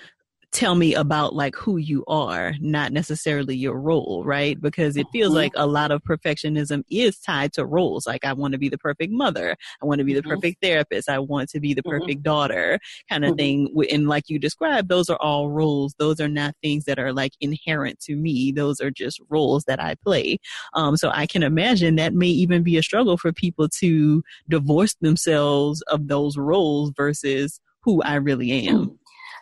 tell 0.55 0.75
me 0.75 0.95
about 0.95 1.35
like 1.35 1.53
who 1.53 1.75
you 1.75 2.05
are, 2.07 2.53
not 2.61 2.93
necessarily 2.93 3.57
your 3.57 3.77
role, 3.77 4.23
right? 4.25 4.59
Because 4.59 4.95
it 4.95 5.05
feels 5.11 5.31
mm-hmm. 5.31 5.35
like 5.35 5.51
a 5.55 5.67
lot 5.67 5.91
of 5.91 6.01
perfectionism 6.03 6.83
is 6.89 7.19
tied 7.19 7.51
to 7.53 7.65
roles. 7.65 8.07
Like 8.07 8.23
I 8.23 8.31
want 8.31 8.53
to 8.53 8.57
be 8.57 8.69
the 8.69 8.77
perfect 8.77 9.11
mother. 9.11 9.57
I 9.83 9.85
want 9.85 9.99
to 9.99 10.05
be 10.05 10.13
the 10.13 10.21
mm-hmm. 10.21 10.29
perfect 10.29 10.61
therapist. 10.61 11.09
I 11.09 11.19
want 11.19 11.49
to 11.49 11.59
be 11.59 11.73
the 11.73 11.83
mm-hmm. 11.83 11.99
perfect 11.99 12.23
daughter 12.23 12.79
kind 13.09 13.25
of 13.25 13.31
mm-hmm. 13.31 13.73
thing. 13.73 13.87
And 13.91 14.07
like 14.07 14.29
you 14.29 14.39
described, 14.39 14.87
those 14.87 15.09
are 15.09 15.17
all 15.19 15.49
roles. 15.49 15.93
Those 15.99 16.21
are 16.21 16.29
not 16.29 16.55
things 16.63 16.85
that 16.85 16.99
are 16.99 17.11
like 17.11 17.33
inherent 17.41 17.99
to 18.01 18.15
me. 18.15 18.53
Those 18.53 18.79
are 18.79 18.91
just 18.91 19.19
roles 19.27 19.65
that 19.65 19.83
I 19.83 19.95
play. 19.95 20.37
Um, 20.73 20.95
so 20.95 21.09
I 21.13 21.27
can 21.27 21.43
imagine 21.43 21.97
that 21.97 22.13
may 22.13 22.27
even 22.27 22.63
be 22.63 22.77
a 22.77 22.83
struggle 22.83 23.17
for 23.17 23.33
people 23.33 23.67
to 23.79 24.23
divorce 24.47 24.95
themselves 25.01 25.81
of 25.83 26.07
those 26.07 26.37
roles 26.37 26.93
versus 26.95 27.59
who 27.81 28.01
I 28.03 28.15
really 28.15 28.67
am. 28.67 28.97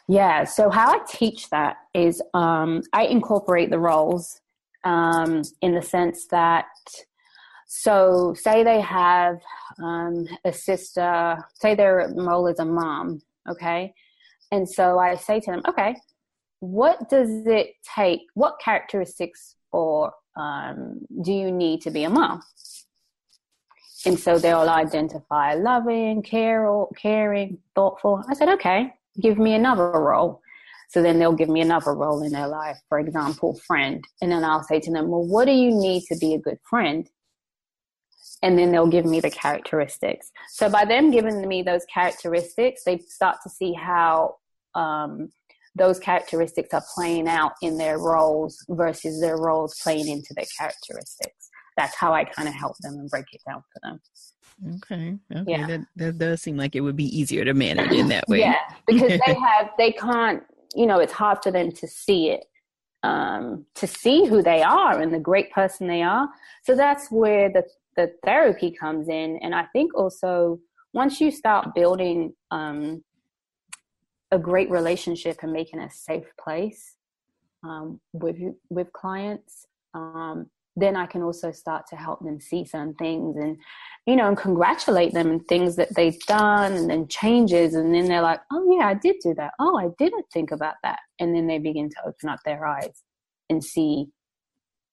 Yeah. 0.07 0.43
So 0.43 0.69
how 0.69 0.91
I 0.91 0.99
teach 1.07 1.49
that 1.49 1.77
is 1.93 2.21
um, 2.33 2.81
I 2.91 3.05
incorporate 3.05 3.69
the 3.69 3.79
roles 3.79 4.41
um, 4.83 5.43
in 5.61 5.75
the 5.75 5.81
sense 5.81 6.27
that, 6.27 6.65
so 7.67 8.33
say 8.37 8.63
they 8.63 8.81
have 8.81 9.39
um, 9.81 10.27
a 10.43 10.51
sister, 10.51 11.37
say 11.55 11.73
their 11.73 12.13
role 12.15 12.47
is 12.47 12.59
a 12.59 12.65
mom, 12.65 13.21
okay? 13.49 13.93
And 14.51 14.69
so 14.69 14.99
I 14.99 15.15
say 15.15 15.39
to 15.39 15.51
them, 15.51 15.61
okay, 15.67 15.95
what 16.59 17.09
does 17.09 17.29
it 17.47 17.71
take? 17.95 18.21
What 18.35 18.59
characteristics 18.63 19.55
or 19.71 20.13
um, 20.35 20.99
do 21.23 21.31
you 21.31 21.51
need 21.51 21.81
to 21.81 21.91
be 21.91 22.03
a 22.03 22.09
mom? 22.09 22.41
And 24.05 24.19
so 24.19 24.37
they'll 24.37 24.69
identify 24.69 25.53
loving, 25.53 26.21
care, 26.23 26.67
caring, 26.97 27.59
thoughtful. 27.73 28.21
I 28.29 28.33
said, 28.33 28.49
okay, 28.49 28.93
give 29.19 29.37
me 29.37 29.53
another 29.53 29.91
role. 29.91 30.41
So 30.89 31.01
then 31.01 31.17
they'll 31.17 31.33
give 31.33 31.49
me 31.49 31.61
another 31.61 31.93
role 31.93 32.21
in 32.21 32.31
their 32.31 32.47
life, 32.47 32.77
for 32.87 32.99
example, 32.99 33.59
friend. 33.65 34.03
And 34.21 34.31
then 34.31 34.43
I'll 34.43 34.63
say 34.63 34.79
to 34.79 34.91
them, 34.91 35.07
well, 35.07 35.25
what 35.25 35.45
do 35.45 35.51
you 35.51 35.71
need 35.71 36.03
to 36.03 36.17
be 36.17 36.35
a 36.35 36.39
good 36.39 36.59
friend? 36.69 37.09
And 38.43 38.59
then 38.59 38.71
they'll 38.71 38.87
give 38.87 39.05
me 39.05 39.19
the 39.19 39.31
characteristics. 39.31 40.31
So 40.49 40.69
by 40.69 40.85
them 40.85 41.09
giving 41.09 41.47
me 41.47 41.63
those 41.63 41.85
characteristics, 41.91 42.83
they 42.85 42.99
start 42.99 43.37
to 43.43 43.49
see 43.49 43.73
how 43.73 44.35
um, 44.75 45.31
those 45.75 45.99
characteristics 45.99 46.73
are 46.73 46.83
playing 46.93 47.27
out 47.27 47.53
in 47.61 47.77
their 47.77 47.97
roles 47.97 48.63
versus 48.69 49.19
their 49.19 49.37
roles 49.37 49.75
playing 49.81 50.07
into 50.07 50.33
their 50.35 50.45
characteristics. 50.57 51.49
That's 51.75 51.95
how 51.95 52.13
I 52.13 52.25
kind 52.25 52.47
of 52.47 52.53
help 52.53 52.75
them 52.81 52.93
and 52.95 53.09
break 53.09 53.25
it 53.31 53.41
down 53.47 53.63
for 53.73 53.79
them. 53.81 53.99
Okay. 54.75 55.17
Okay. 55.35 55.51
Yeah. 55.51 55.67
That, 55.67 55.85
that 55.95 56.17
does 56.17 56.41
seem 56.41 56.57
like 56.57 56.75
it 56.75 56.81
would 56.81 56.95
be 56.95 57.17
easier 57.17 57.45
to 57.45 57.53
manage 57.53 57.91
in 57.91 58.07
that 58.09 58.25
way. 58.27 58.39
yeah. 58.39 58.57
Because 58.87 59.19
they 59.25 59.33
have, 59.47 59.69
they 59.77 59.91
can't, 59.91 60.43
you 60.75 60.85
know, 60.85 60.99
it's 60.99 61.13
hard 61.13 61.39
for 61.43 61.51
them 61.51 61.71
to 61.71 61.87
see 61.87 62.29
it, 62.29 62.45
um, 63.03 63.65
to 63.75 63.87
see 63.87 64.25
who 64.25 64.41
they 64.41 64.61
are 64.61 64.99
and 64.99 65.13
the 65.13 65.19
great 65.19 65.51
person 65.51 65.87
they 65.87 66.01
are. 66.01 66.29
So 66.63 66.75
that's 66.75 67.11
where 67.11 67.49
the, 67.51 67.63
the 67.95 68.11
therapy 68.25 68.71
comes 68.71 69.09
in. 69.09 69.39
And 69.41 69.53
I 69.53 69.65
think 69.73 69.95
also 69.95 70.59
once 70.93 71.19
you 71.19 71.31
start 71.31 71.73
building, 71.75 72.33
um, 72.51 73.03
a 74.31 74.39
great 74.39 74.69
relationship 74.71 75.37
and 75.43 75.53
making 75.53 75.79
a 75.79 75.91
safe 75.91 76.25
place, 76.43 76.95
um, 77.63 77.99
with, 78.13 78.37
with 78.69 78.91
clients, 78.91 79.67
um, 79.93 80.47
then 80.75 80.95
I 80.95 81.05
can 81.05 81.21
also 81.21 81.51
start 81.51 81.85
to 81.89 81.95
help 81.95 82.19
them 82.21 82.39
see 82.39 82.65
some 82.65 82.95
things 82.95 83.37
and, 83.37 83.57
you 84.07 84.15
know, 84.15 84.27
and 84.27 84.37
congratulate 84.37 85.13
them 85.13 85.29
and 85.29 85.45
things 85.47 85.75
that 85.75 85.93
they've 85.95 86.19
done 86.21 86.73
and 86.73 86.89
then 86.89 87.07
changes. 87.07 87.75
And 87.75 87.93
then 87.93 88.05
they're 88.05 88.21
like, 88.21 88.41
oh, 88.51 88.75
yeah, 88.77 88.87
I 88.87 88.95
did 88.95 89.17
do 89.21 89.33
that. 89.35 89.53
Oh, 89.59 89.77
I 89.77 89.89
didn't 89.99 90.25
think 90.33 90.51
about 90.51 90.75
that. 90.83 90.99
And 91.19 91.35
then 91.35 91.47
they 91.47 91.59
begin 91.59 91.89
to 91.89 92.07
open 92.07 92.29
up 92.29 92.39
their 92.43 92.65
eyes 92.65 93.03
and 93.49 93.63
see 93.63 94.07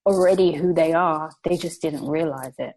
already 0.07 0.53
who 0.53 0.75
they 0.75 0.93
are. 0.93 1.31
They 1.45 1.57
just 1.57 1.81
didn't 1.81 2.07
realize 2.07 2.55
it. 2.59 2.75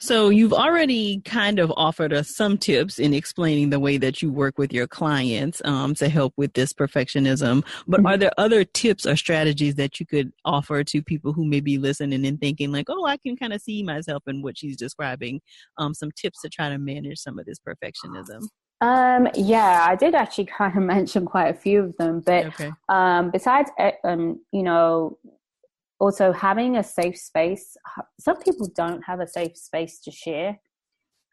So 0.00 0.28
you've 0.28 0.52
already 0.52 1.20
kind 1.24 1.58
of 1.58 1.72
offered 1.76 2.12
us 2.12 2.34
some 2.34 2.58
tips 2.58 2.98
in 2.98 3.14
explaining 3.14 3.70
the 3.70 3.80
way 3.80 3.96
that 3.98 4.20
you 4.20 4.30
work 4.30 4.58
with 4.58 4.72
your 4.72 4.86
clients 4.86 5.62
um, 5.64 5.94
to 5.94 6.08
help 6.08 6.34
with 6.36 6.52
this 6.52 6.72
perfectionism. 6.72 7.64
But 7.86 7.98
mm-hmm. 7.98 8.06
are 8.06 8.16
there 8.16 8.32
other 8.36 8.64
tips 8.64 9.06
or 9.06 9.16
strategies 9.16 9.76
that 9.76 9.98
you 9.98 10.06
could 10.06 10.32
offer 10.44 10.84
to 10.84 11.02
people 11.02 11.32
who 11.32 11.46
may 11.46 11.60
be 11.60 11.78
listening 11.78 12.26
and 12.26 12.40
thinking 12.40 12.72
like, 12.72 12.86
oh, 12.90 13.06
I 13.06 13.16
can 13.16 13.36
kind 13.36 13.52
of 13.52 13.62
see 13.62 13.82
myself 13.82 14.22
in 14.26 14.42
what 14.42 14.58
she's 14.58 14.76
describing? 14.76 15.40
Um, 15.78 15.94
some 15.94 16.10
tips 16.12 16.42
to 16.42 16.50
try 16.50 16.68
to 16.68 16.78
manage 16.78 17.18
some 17.18 17.38
of 17.38 17.46
this 17.46 17.58
perfectionism. 17.58 18.42
Um, 18.82 19.28
yeah, 19.34 19.86
I 19.88 19.96
did 19.96 20.14
actually 20.14 20.44
kind 20.58 20.76
of 20.76 20.82
mention 20.82 21.24
quite 21.24 21.48
a 21.48 21.58
few 21.58 21.82
of 21.82 21.96
them, 21.96 22.20
but 22.20 22.46
okay. 22.46 22.70
um, 22.88 23.30
besides, 23.30 23.70
eh, 23.78 23.92
um, 24.04 24.40
you 24.52 24.62
know, 24.62 25.18
also 25.98 26.32
having 26.32 26.76
a 26.76 26.82
safe 26.82 27.16
space 27.16 27.76
some 28.20 28.36
people 28.38 28.68
don't 28.74 29.02
have 29.02 29.20
a 29.20 29.26
safe 29.26 29.56
space 29.56 29.98
to 30.00 30.10
share. 30.10 30.58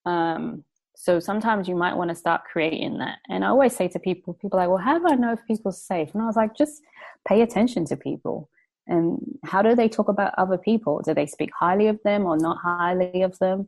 Um, 0.06 0.63
so 0.95 1.19
sometimes 1.19 1.67
you 1.67 1.76
might 1.76 1.95
want 1.95 2.10
to 2.10 2.15
start 2.15 2.43
creating 2.52 2.99
that. 2.99 3.17
And 3.30 3.43
i 3.43 3.47
always 3.47 3.76
say 3.76 3.88
to 3.89 3.99
people 3.99 4.36
people 4.36 4.60
like 4.60 4.69
well 4.69 4.78
how 4.78 4.99
do 4.99 5.08
i 5.08 5.15
know 5.15 5.34
if 5.34 5.39
people's 5.47 5.82
safe? 5.82 6.10
And 6.13 6.21
i 6.21 6.26
was 6.26 6.36
like 6.36 6.56
just 6.56 6.82
pay 7.28 7.41
attention 7.41 7.86
to 7.86 7.97
people. 7.97 8.49
And 8.88 9.19
how 9.45 9.62
do 9.62 9.76
they 9.76 9.88
talk 9.88 10.10
about 10.10 10.34
other 10.38 10.58
people? 10.58 11.02
Do 11.06 11.13
they 11.13 11.26
speak 11.26 11.52
highly 11.58 11.88
of 11.88 11.99
them 12.04 12.26
or 12.26 12.38
not 12.38 12.58
highly 12.62 13.21
of 13.21 13.39
them? 13.39 13.67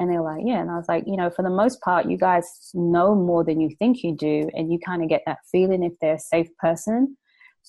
And 0.00 0.10
they're 0.10 0.22
like 0.22 0.42
yeah. 0.44 0.60
And 0.60 0.70
i 0.70 0.76
was 0.76 0.88
like 0.88 1.04
you 1.06 1.16
know 1.16 1.30
for 1.30 1.42
the 1.42 1.50
most 1.50 1.80
part 1.80 2.10
you 2.10 2.18
guys 2.18 2.70
know 2.74 3.14
more 3.14 3.42
than 3.42 3.60
you 3.60 3.70
think 3.78 4.02
you 4.02 4.14
do 4.14 4.50
and 4.54 4.70
you 4.70 4.78
kind 4.78 5.02
of 5.02 5.08
get 5.08 5.22
that 5.26 5.38
feeling 5.50 5.82
if 5.82 5.92
they're 6.00 6.16
a 6.16 6.20
safe 6.20 6.54
person 6.58 7.16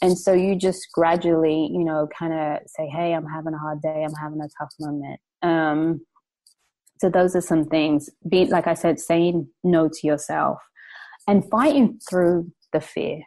and 0.01 0.17
so 0.17 0.33
you 0.33 0.55
just 0.55 0.87
gradually 0.93 1.69
you 1.71 1.83
know 1.83 2.07
kind 2.17 2.33
of 2.33 2.59
say 2.67 2.87
hey 2.87 3.13
i'm 3.13 3.25
having 3.25 3.53
a 3.53 3.57
hard 3.57 3.81
day 3.81 4.03
i'm 4.03 4.13
having 4.15 4.41
a 4.41 4.49
tough 4.59 4.71
moment 4.79 5.19
um, 5.43 6.01
So 6.99 7.09
those 7.09 7.35
are 7.35 7.41
some 7.41 7.65
things. 7.65 8.09
Be 8.27 8.45
like 8.45 8.67
I 8.67 8.73
said, 8.73 8.99
saying 8.99 9.47
no 9.63 9.87
to 9.87 10.07
yourself 10.07 10.59
and 11.27 11.49
fighting 11.49 11.99
through 12.09 12.51
the 12.73 12.81
fear. 12.81 13.21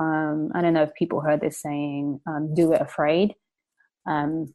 Um, 0.00 0.50
I 0.54 0.62
don't 0.62 0.72
know 0.72 0.84
if 0.84 0.94
people 0.94 1.20
heard 1.20 1.40
this 1.40 1.60
saying, 1.60 2.20
um, 2.26 2.54
"Do 2.54 2.72
it 2.72 2.80
afraid." 2.80 3.34
Um, 4.08 4.54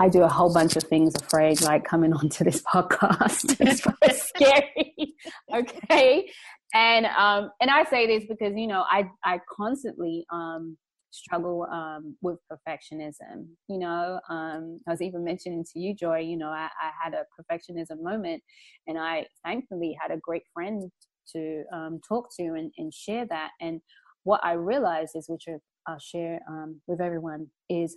I 0.00 0.08
do 0.08 0.22
a 0.22 0.28
whole 0.28 0.52
bunch 0.52 0.76
of 0.76 0.84
things 0.84 1.14
afraid, 1.16 1.60
like 1.60 1.84
coming 1.84 2.12
onto 2.20 2.44
this 2.44 2.62
podcast. 2.62 3.56
it's 3.60 4.28
scary. 4.28 5.14
okay. 5.54 6.28
And 6.74 7.06
um 7.06 7.50
and 7.60 7.70
I 7.70 7.84
say 7.84 8.06
this 8.06 8.28
because 8.28 8.54
you 8.56 8.66
know 8.66 8.84
I 8.90 9.10
I 9.24 9.40
constantly 9.56 10.26
um 10.32 10.76
struggle 11.10 11.66
um 11.72 12.16
with 12.22 12.38
perfectionism. 12.52 13.46
You 13.68 13.78
know, 13.78 14.20
um 14.28 14.80
I 14.86 14.90
was 14.90 15.02
even 15.02 15.24
mentioning 15.24 15.64
to 15.72 15.80
you, 15.80 15.94
Joy, 15.94 16.18
you 16.20 16.36
know, 16.36 16.48
I, 16.48 16.68
I 16.80 16.90
had 17.02 17.14
a 17.14 17.24
perfectionism 17.40 18.02
moment 18.02 18.42
and 18.86 18.98
I 18.98 19.26
thankfully 19.44 19.96
had 20.00 20.10
a 20.10 20.18
great 20.20 20.42
friend 20.52 20.90
to 21.34 21.64
um 21.72 22.00
talk 22.06 22.28
to 22.38 22.42
and, 22.44 22.72
and 22.76 22.92
share 22.92 23.26
that. 23.30 23.50
And 23.60 23.80
what 24.24 24.40
I 24.44 24.52
realized 24.52 25.12
is 25.14 25.28
which 25.28 25.46
I'll 25.86 25.98
share 25.98 26.40
um 26.48 26.80
with 26.86 27.00
everyone 27.00 27.48
is 27.70 27.96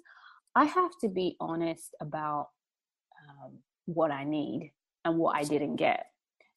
I 0.56 0.66
have 0.66 0.92
to 1.02 1.10
be 1.10 1.36
honest 1.40 1.96
about 2.02 2.48
um, 3.30 3.60
what 3.86 4.12
I 4.12 4.24
need 4.24 4.74
and 5.06 5.18
what 5.18 5.36
I 5.36 5.44
didn't 5.44 5.78
get. 5.78 6.06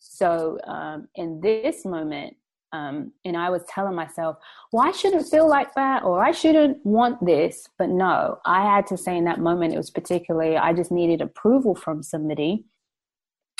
So 0.07 0.59
um, 0.67 1.09
in 1.15 1.41
this 1.41 1.85
moment, 1.85 2.37
um, 2.73 3.13
and 3.25 3.37
I 3.37 3.51
was 3.51 3.63
telling 3.69 3.95
myself, 3.95 4.37
well, 4.73 4.87
I 4.87 4.93
shouldn't 4.93 5.29
feel 5.29 5.49
like 5.49 5.75
that, 5.75 6.03
or 6.03 6.23
I 6.23 6.33
shouldn't 6.33 6.85
want 6.85 7.25
this. 7.25 7.69
But 7.79 7.89
no, 7.89 8.39
I 8.45 8.63
had 8.63 8.87
to 8.89 8.99
say 8.99 9.17
in 9.17 9.25
that 9.25 9.41
moment, 9.41 9.75
it 9.75 9.79
was 9.79 9.91
particularly, 9.91 10.57
I 10.57 10.73
just 10.73 10.93
needed 10.93 11.21
approval 11.21 11.75
from 11.75 12.03
somebody 12.03 12.65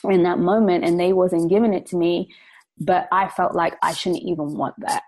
in 0.05 0.23
that 0.25 0.39
moment, 0.39 0.85
and 0.85 1.01
they 1.01 1.13
wasn't 1.13 1.49
giving 1.49 1.73
it 1.73 1.87
to 1.87 1.97
me. 1.97 2.33
But 2.79 3.09
I 3.11 3.29
felt 3.29 3.55
like 3.55 3.77
I 3.83 3.93
shouldn't 3.93 4.25
even 4.25 4.55
want 4.55 4.75
that. 4.79 5.03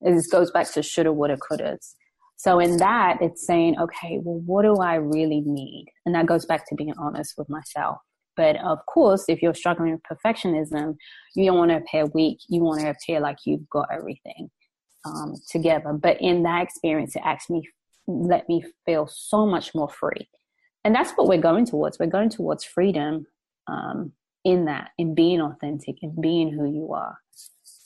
This 0.00 0.26
goes 0.26 0.50
back 0.50 0.72
to 0.72 0.82
shoulda, 0.82 1.12
woulda, 1.12 1.36
couldas. 1.36 1.94
So 2.36 2.58
in 2.58 2.78
that, 2.78 3.18
it's 3.20 3.46
saying, 3.46 3.78
okay, 3.78 4.20
well, 4.22 4.40
what 4.44 4.62
do 4.62 4.76
I 4.76 4.96
really 4.96 5.40
need? 5.40 5.86
And 6.04 6.14
that 6.14 6.26
goes 6.26 6.46
back 6.46 6.68
to 6.68 6.74
being 6.74 6.94
honest 6.98 7.34
with 7.38 7.48
myself. 7.48 7.98
But 8.36 8.56
of 8.56 8.84
course, 8.86 9.24
if 9.28 9.42
you're 9.42 9.54
struggling 9.54 9.92
with 9.92 10.02
perfectionism, 10.02 10.96
you 11.34 11.46
don't 11.46 11.58
want 11.58 11.70
to 11.70 11.78
appear 11.78 12.06
weak. 12.06 12.38
You 12.48 12.62
want 12.62 12.80
to 12.80 12.90
appear 12.90 13.20
like 13.20 13.38
you've 13.44 13.68
got 13.68 13.88
everything 13.92 14.50
um, 15.04 15.34
together. 15.48 15.92
But 15.92 16.20
in 16.20 16.42
that 16.44 16.62
experience, 16.62 17.16
it 17.16 17.22
actually 17.24 17.68
let 18.06 18.48
me 18.48 18.64
feel 18.84 19.06
so 19.06 19.46
much 19.46 19.74
more 19.74 19.88
free. 19.88 20.28
And 20.84 20.94
that's 20.94 21.12
what 21.12 21.28
we're 21.28 21.40
going 21.40 21.66
towards. 21.66 21.98
We're 21.98 22.06
going 22.06 22.30
towards 22.30 22.64
freedom 22.64 23.26
um, 23.66 24.12
in 24.44 24.66
that, 24.66 24.90
in 24.98 25.14
being 25.14 25.40
authentic, 25.40 25.96
in 26.02 26.20
being 26.20 26.52
who 26.52 26.70
you 26.70 26.92
are 26.92 27.18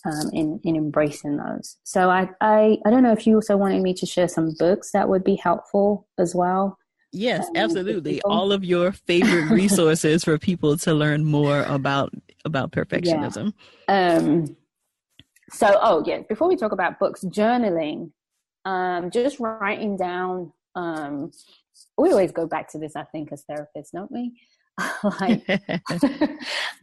um, 0.04 0.30
in 0.32 0.60
in 0.64 0.76
embracing 0.76 1.36
those. 1.36 1.76
So 1.84 2.10
I, 2.10 2.30
I 2.40 2.78
I 2.84 2.90
don't 2.90 3.02
know 3.02 3.12
if 3.12 3.26
you 3.26 3.36
also 3.36 3.56
wanted 3.56 3.82
me 3.82 3.94
to 3.94 4.06
share 4.06 4.28
some 4.28 4.54
books 4.58 4.92
that 4.92 5.08
would 5.08 5.24
be 5.24 5.36
helpful 5.36 6.08
as 6.18 6.34
well. 6.34 6.78
Yes, 7.12 7.48
absolutely. 7.54 8.20
All 8.22 8.52
of 8.52 8.64
your 8.64 8.92
favorite 8.92 9.50
resources 9.50 10.24
for 10.24 10.38
people 10.38 10.76
to 10.78 10.94
learn 10.94 11.24
more 11.24 11.62
about 11.62 12.12
about 12.44 12.70
perfectionism. 12.72 13.52
Yeah. 13.88 14.16
Um, 14.16 14.56
so, 15.50 15.78
oh 15.80 16.02
yeah, 16.06 16.20
before 16.28 16.48
we 16.48 16.56
talk 16.56 16.72
about 16.72 16.98
books, 16.98 17.24
journaling, 17.24 18.10
um, 18.64 19.10
just 19.10 19.40
writing 19.40 19.96
down. 19.96 20.52
Um, 20.74 21.32
we 21.96 22.10
always 22.10 22.32
go 22.32 22.46
back 22.46 22.70
to 22.72 22.78
this, 22.78 22.94
I 22.94 23.04
think, 23.04 23.32
as 23.32 23.44
therapists, 23.50 23.90
don't 23.92 24.12
we? 24.12 24.38
like 25.20 25.44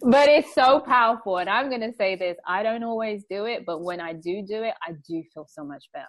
but 0.02 0.28
it's 0.28 0.54
so 0.54 0.82
powerful 0.82 1.38
and 1.38 1.50
i'm 1.50 1.70
going 1.70 1.80
to 1.80 1.94
say 1.94 2.16
this 2.16 2.36
i 2.46 2.62
don't 2.62 2.84
always 2.84 3.24
do 3.30 3.46
it 3.46 3.66
but 3.66 3.82
when 3.82 4.02
i 4.02 4.12
do 4.12 4.42
do 4.42 4.64
it 4.64 4.74
i 4.86 4.92
do 5.08 5.24
feel 5.34 5.48
so 5.50 5.64
much 5.64 5.86
better 5.94 6.06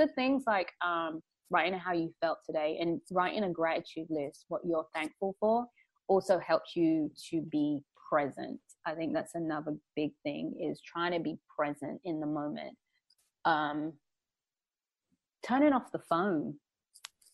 so 0.00 0.08
things 0.14 0.42
like 0.46 0.72
um, 0.84 1.22
writing 1.50 1.78
how 1.78 1.92
you 1.92 2.12
felt 2.20 2.38
today 2.44 2.78
and 2.80 3.00
writing 3.10 3.44
a 3.44 3.50
gratitude 3.50 4.06
list 4.08 4.44
what 4.48 4.62
you're 4.64 4.86
thankful 4.94 5.34
for 5.40 5.66
also 6.08 6.38
helps 6.38 6.74
you 6.76 7.10
to 7.30 7.42
be 7.50 7.80
present 8.10 8.58
i 8.86 8.94
think 8.94 9.12
that's 9.12 9.34
another 9.34 9.76
big 9.96 10.10
thing 10.22 10.54
is 10.60 10.80
trying 10.80 11.12
to 11.12 11.20
be 11.20 11.38
present 11.56 12.00
in 12.04 12.20
the 12.20 12.26
moment 12.26 12.76
um, 13.44 13.92
turning 15.42 15.72
off 15.72 15.92
the 15.92 15.98
phone 15.98 16.54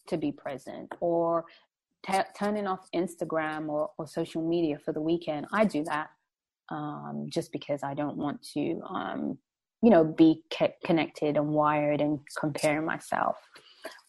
to 0.09 0.17
be 0.17 0.33
present 0.33 0.93
or 1.01 1.45
t- 2.07 2.19
turning 2.39 2.67
off 2.67 2.89
Instagram 2.95 3.69
or, 3.69 3.91
or 3.99 4.07
social 4.07 4.47
media 4.47 4.79
for 4.79 4.93
the 4.93 5.01
weekend. 5.01 5.47
I 5.53 5.65
do 5.65 5.85
that 5.85 6.11
um, 6.71 7.27
just 7.29 7.53
because 7.53 7.83
I 7.83 7.95
don't 7.95 8.17
want 8.17 8.43
to, 8.55 8.81
um, 8.89 9.39
you 9.83 9.91
know, 9.91 10.05
be 10.05 10.43
connected 10.85 11.37
and 11.37 11.49
wired 11.49 12.01
and 12.01 12.21
comparing 12.39 12.85
myself. 12.85 13.37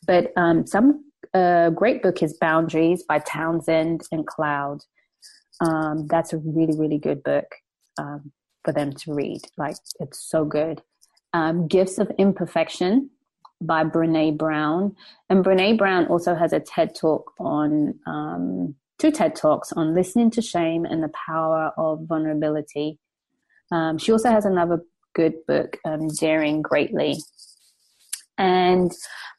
But 0.05 0.31
um, 0.37 0.67
some 0.67 1.05
uh, 1.33 1.69
great 1.71 2.01
book 2.01 2.21
is 2.21 2.37
Boundaries 2.39 3.03
by 3.03 3.19
Townsend 3.19 4.01
and 4.11 4.25
Cloud. 4.25 4.79
Um, 5.59 6.07
that's 6.07 6.33
a 6.33 6.37
really, 6.37 6.77
really 6.77 6.97
good 6.97 7.23
book 7.23 7.45
um, 7.97 8.31
for 8.63 8.71
them 8.71 8.93
to 8.93 9.13
read. 9.13 9.41
Like, 9.57 9.77
it's 9.99 10.19
so 10.29 10.45
good. 10.45 10.81
Um, 11.33 11.67
Gifts 11.67 11.97
of 11.97 12.11
Imperfection 12.17 13.09
by 13.61 13.83
Brene 13.83 14.37
Brown. 14.37 14.95
And 15.29 15.43
Brene 15.43 15.77
Brown 15.77 16.05
also 16.07 16.35
has 16.35 16.53
a 16.53 16.59
TED 16.59 16.95
talk 16.95 17.33
on, 17.39 17.95
um, 18.05 18.75
two 18.99 19.11
TED 19.11 19.35
talks 19.35 19.73
on 19.73 19.95
listening 19.95 20.31
to 20.31 20.41
shame 20.41 20.85
and 20.85 21.03
the 21.03 21.11
power 21.27 21.71
of 21.77 22.05
vulnerability. 22.07 22.99
Um, 23.71 23.97
she 23.97 24.11
also 24.11 24.29
has 24.29 24.45
another 24.45 24.81
good 25.13 25.33
book, 25.47 25.77
um, 25.83 26.07
Daring 26.07 26.61
Greatly. 26.61 27.17
And 28.37 28.91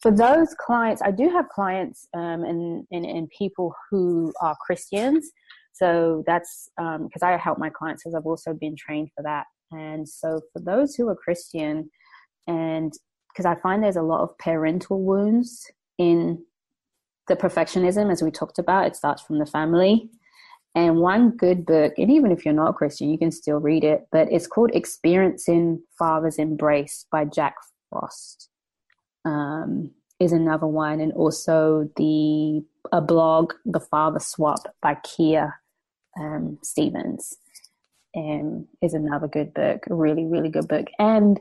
for 0.03 0.11
those 0.11 0.55
clients, 0.59 1.03
I 1.03 1.11
do 1.11 1.29
have 1.31 1.49
clients 1.49 2.09
um, 2.15 2.45
and, 2.45 2.85
and, 2.91 3.05
and 3.05 3.29
people 3.37 3.75
who 3.91 4.33
are 4.41 4.57
Christians. 4.65 5.31
So 5.73 6.25
that's 6.27 6.69
because 6.77 7.23
um, 7.23 7.29
I 7.29 7.37
help 7.37 7.59
my 7.59 7.71
clients 7.71 8.03
because 8.03 8.15
I've 8.15 8.27
also 8.27 8.53
been 8.53 8.75
trained 8.77 9.11
for 9.17 9.23
that. 9.23 9.47
And 9.71 10.09
so 10.09 10.41
for 10.53 10.61
those 10.61 10.95
who 10.95 11.09
are 11.09 11.15
Christian 11.15 11.91
and 12.49 12.93
because 13.29 13.47
I 13.47 13.55
find 13.61 13.85
there's 13.85 13.97
a 13.97 14.03
lot 14.03 14.23
of 14.23 14.37
parental 14.39 15.03
wounds 15.03 15.71
in 15.99 16.43
the 17.29 17.37
perfectionism, 17.37 18.11
as 18.11 18.23
we 18.23 18.31
talked 18.31 18.59
about. 18.59 18.87
It 18.87 18.97
starts 18.97 19.23
from 19.23 19.39
the 19.39 19.47
family. 19.47 20.11
And 20.75 20.99
one 20.99 21.31
good 21.31 21.65
book, 21.65 21.95
and 21.99 22.11
even 22.11 22.31
if 22.31 22.45
you're 22.45 22.55
not 22.55 22.71
a 22.71 22.73
Christian, 22.73 23.11
you 23.11 23.19
can 23.19 23.31
still 23.31 23.59
read 23.59 23.85
it, 23.85 24.07
but 24.13 24.31
it's 24.31 24.47
called 24.47 24.71
Experiencing 24.75 25.83
Father's 25.99 26.39
Embrace 26.39 27.07
by 27.11 27.25
Jack 27.25 27.55
Frost. 27.91 28.49
Um, 29.25 29.91
is 30.21 30.33
another 30.33 30.67
one, 30.67 31.01
and 31.01 31.13
also 31.13 31.89
the 31.97 32.65
a 32.91 33.01
blog, 33.01 33.53
The 33.65 33.81
Father 33.81 34.19
Swap 34.19 34.75
by 34.83 34.97
Kia 35.05 35.55
um, 36.19 36.59
Stephens, 36.63 37.37
um, 38.17 38.67
is 38.83 38.95
another 38.95 39.29
good 39.29 39.55
book. 39.55 39.85
A 39.89 39.95
really, 39.95 40.25
really 40.25 40.49
good 40.49 40.67
book. 40.67 40.87
And 40.99 41.39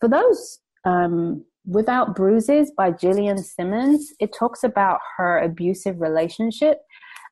for 0.00 0.08
those 0.08 0.58
um, 0.84 1.44
Without 1.68 2.16
Bruises 2.16 2.72
by 2.74 2.90
Gillian 2.90 3.36
Simmons. 3.36 4.14
It 4.20 4.32
talks 4.32 4.64
about 4.64 5.00
her 5.18 5.38
abusive 5.40 6.00
relationship. 6.00 6.78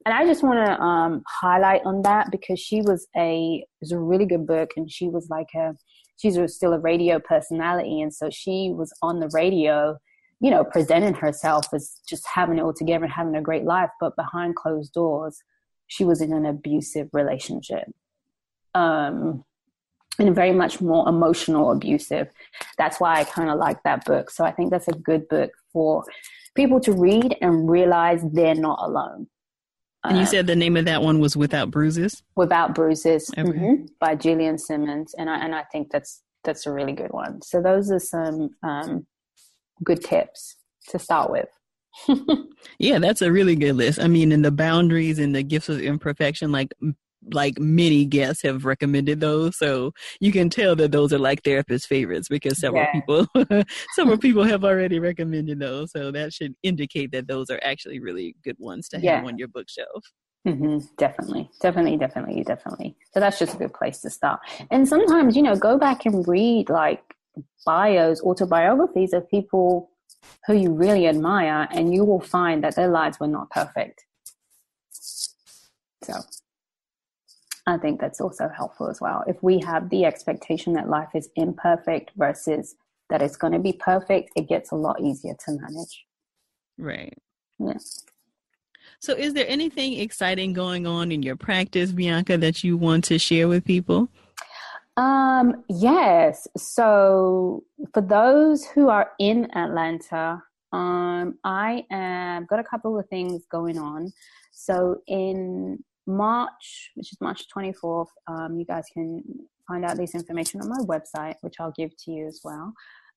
And 0.05 0.15
I 0.15 0.27
just 0.27 0.43
want 0.43 0.65
to 0.67 0.79
um, 0.79 1.23
highlight 1.27 1.81
on 1.87 2.03
that 2.03 2.31
because 2.31 2.61
she 2.61 2.83
was 2.83 3.09
a, 3.17 3.65
it 3.65 3.69
was 3.81 3.93
a 3.93 3.99
really 3.99 4.27
good 4.27 4.47
book 4.47 4.71
and 4.77 4.91
she 4.91 5.09
was 5.09 5.29
like 5.31 5.49
a, 5.57 5.75
she's 6.17 6.39
still 6.55 6.73
a 6.73 6.79
radio 6.79 7.19
personality. 7.19 8.01
And 8.01 8.13
so 8.13 8.31
she 8.31 8.73
was 8.75 8.93
on 9.03 9.21
the 9.21 9.31
radio, 9.33 9.99
you 10.41 10.51
know, 10.51 10.65
presenting 10.65 11.15
herself 11.15 11.67
as 11.73 12.01
just 12.09 12.27
having 12.27 12.59
it 12.59 12.63
all 12.63 12.75
together 12.75 13.05
and 13.05 13.13
having 13.13 13.37
a 13.37 13.43
great 13.43 13.65
life. 13.65 13.91
But 14.01 14.17
behind 14.17 14.57
closed 14.57 14.93
doors, 14.93 15.39
she 15.87 16.05
was 16.05 16.21
in 16.21 16.33
an 16.33 16.47
abusive 16.47 17.09
relationship. 17.13 17.85
Um, 18.75 19.45
and 20.19 20.35
very 20.35 20.53
much 20.53 20.81
more 20.81 21.09
emotional 21.09 21.71
abusive. 21.73 22.29
That's 22.79 22.99
why 23.01 23.21
I 23.21 23.25
kind 23.25 23.51
of 23.51 23.59
like 23.59 23.83
that 23.83 24.05
book. 24.05 24.31
So 24.31 24.45
I 24.45 24.51
think 24.51 24.71
that's 24.71 24.89
a 24.89 24.93
good 24.93 25.29
book 25.29 25.51
for 25.73 26.05
people 26.55 26.81
to 26.81 26.93
read 26.93 27.37
and 27.43 27.69
realize 27.69 28.23
they're 28.33 28.55
not 28.55 28.79
alone. 28.83 29.29
And 30.09 30.19
you 30.19 30.27
said 30.27 30.47
the 30.47 30.57
name 30.57 30.77
of 30.77 30.85
that 30.87 31.03
one 31.03 31.21
was 31.21 31.37
Without 31.37 31.71
Bruises. 31.71 32.23
Without 32.37 32.75
Bruises, 32.75 33.31
okay. 33.37 33.43
mm-hmm, 33.43 33.85
by 34.01 34.15
Julian 34.15 34.59
Simmons, 34.59 35.15
and 35.19 35.29
I 35.31 35.39
and 35.39 35.55
I 35.55 35.65
think 35.73 35.91
that's 35.91 36.23
that's 36.45 36.67
a 36.67 36.73
really 36.73 36.93
good 36.93 37.13
one. 37.13 37.43
So 37.43 37.61
those 37.61 37.91
are 37.91 37.99
some 37.99 38.51
um, 38.63 39.07
good 39.85 40.03
tips 40.03 40.57
to 40.91 40.99
start 40.99 41.31
with. 41.31 41.49
yeah, 42.79 42.99
that's 42.99 43.23
a 43.23 43.33
really 43.33 43.57
good 43.57 43.75
list. 43.75 44.01
I 44.01 44.07
mean, 44.07 44.33
in 44.33 44.43
the 44.43 44.51
boundaries 44.51 45.19
and 45.19 45.35
the 45.35 45.43
gifts 45.43 45.69
of 45.69 45.81
imperfection, 45.81 46.53
like 46.53 46.73
like 47.33 47.59
many 47.59 48.05
guests 48.05 48.43
have 48.43 48.65
recommended 48.65 49.21
those 49.21 49.57
so 49.57 49.93
you 50.21 50.33
can 50.33 50.49
tell 50.49 50.77
that 50.77 50.93
those 50.93 51.13
are 51.13 51.19
like 51.19 51.43
therapist 51.43 51.87
favorites 51.87 52.29
because 52.29 52.59
several 52.59 52.83
yeah. 52.83 52.93
people 52.93 53.27
several 53.95 54.19
people 54.19 54.45
have 54.53 54.65
already 54.65 54.99
recommended 54.99 55.59
those 55.59 55.91
so 55.93 56.11
that 56.11 56.33
should 56.33 56.55
indicate 56.63 57.11
that 57.13 57.27
those 57.27 57.51
are 57.51 57.61
actually 57.63 57.99
really 57.99 58.37
good 58.45 58.57
ones 58.59 58.89
to 58.89 58.97
have 58.97 59.05
yeah. 59.05 59.25
on 59.25 59.39
your 59.39 59.49
bookshelf 59.49 60.05
Mm-hmm. 60.47 60.79
Definitely, 60.97 61.51
definitely, 61.61 61.97
definitely, 61.97 62.45
definitely. 62.45 62.97
So 63.13 63.19
that's 63.19 63.39
just 63.39 63.55
a 63.55 63.59
good 63.59 63.75
place 63.75 64.01
to 64.03 64.11
start. 64.11 64.39
And 64.71 64.87
sometimes, 64.87 65.35
you 65.35 65.43
know, 65.43 65.57
go 65.57 65.77
back 65.77 66.07
and 66.07 66.27
read 66.29 66.71
like 66.71 67.03
bios, 67.65 68.23
autobiographies 68.23 69.13
of 69.13 69.29
people 69.29 69.91
who 70.47 70.55
you 70.55 70.73
really 70.73 71.09
admire, 71.09 71.67
and 71.73 71.93
you 71.93 72.05
will 72.05 72.21
find 72.21 72.63
that 72.63 72.77
their 72.77 72.89
lives 72.89 73.19
were 73.19 73.27
not 73.27 73.51
perfect. 73.51 74.05
So 74.91 76.15
I 77.67 77.77
think 77.77 78.01
that's 78.01 78.21
also 78.21 78.49
helpful 78.49 78.89
as 78.89 79.01
well. 79.01 79.25
If 79.27 79.43
we 79.43 79.59
have 79.61 79.91
the 79.91 80.05
expectation 80.05 80.73
that 80.75 80.89
life 80.89 81.09
is 81.15 81.29
imperfect 81.35 82.13
versus 82.17 82.77
that 83.11 83.23
it's 83.23 83.37
going 83.37 83.53
to 83.53 83.59
be 83.59 83.73
perfect, 83.73 84.31
it 84.37 84.49
gets 84.49 84.71
a 84.71 84.77
lot 84.77 85.01
easier 85.01 85.35
to 85.45 85.53
manage. 85.53 86.05
Right. 86.79 87.15
Yeah. 87.59 87.75
So, 89.01 89.15
is 89.15 89.35
there 89.35 89.47
anything 89.49 89.95
exciting 89.95 90.53
going 90.53 90.87
on 90.87 91.11
in 91.11 91.23
your 91.23 91.37
practice, 91.37 91.93
Bianca, 91.93 92.39
that 92.39 92.63
you 92.63 92.77
want 92.77 93.05
to 93.05 93.19
share 93.19 93.49
with 93.49 93.65
people? 93.65 94.09
Um, 94.97 95.65
yes. 95.69 96.49
So, 96.57 97.65
for 97.93 98.01
those 98.01 98.65
who 98.65 98.89
are 98.89 99.11
in 99.19 99.51
Atlanta, 99.57 100.43
um, 100.73 101.39
I 101.45 101.85
am 101.91 102.47
got 102.47 102.61
a 102.61 102.65
couple 102.65 102.99
of 102.99 103.09
things 103.09 103.45
going 103.51 103.79
on. 103.79 104.13
So, 104.53 105.03
in 105.07 105.83
March, 106.07 106.93
which 106.95 107.13
is 107.13 107.19
March 107.21 107.45
24th, 107.55 108.07
um, 108.29 108.59
you 108.59 108.65
guys 108.65 108.85
can 108.93 109.23
find 109.67 109.85
out 109.85 109.97
this 109.97 110.15
information 110.15 110.61
on 110.61 110.69
my 110.69 110.79
website, 110.85 111.35
which 111.41 111.57
I'll 111.59 111.75
give 111.77 111.91
to 112.05 112.11
you 112.11 112.27
as 112.27 112.41
well. 112.45 112.73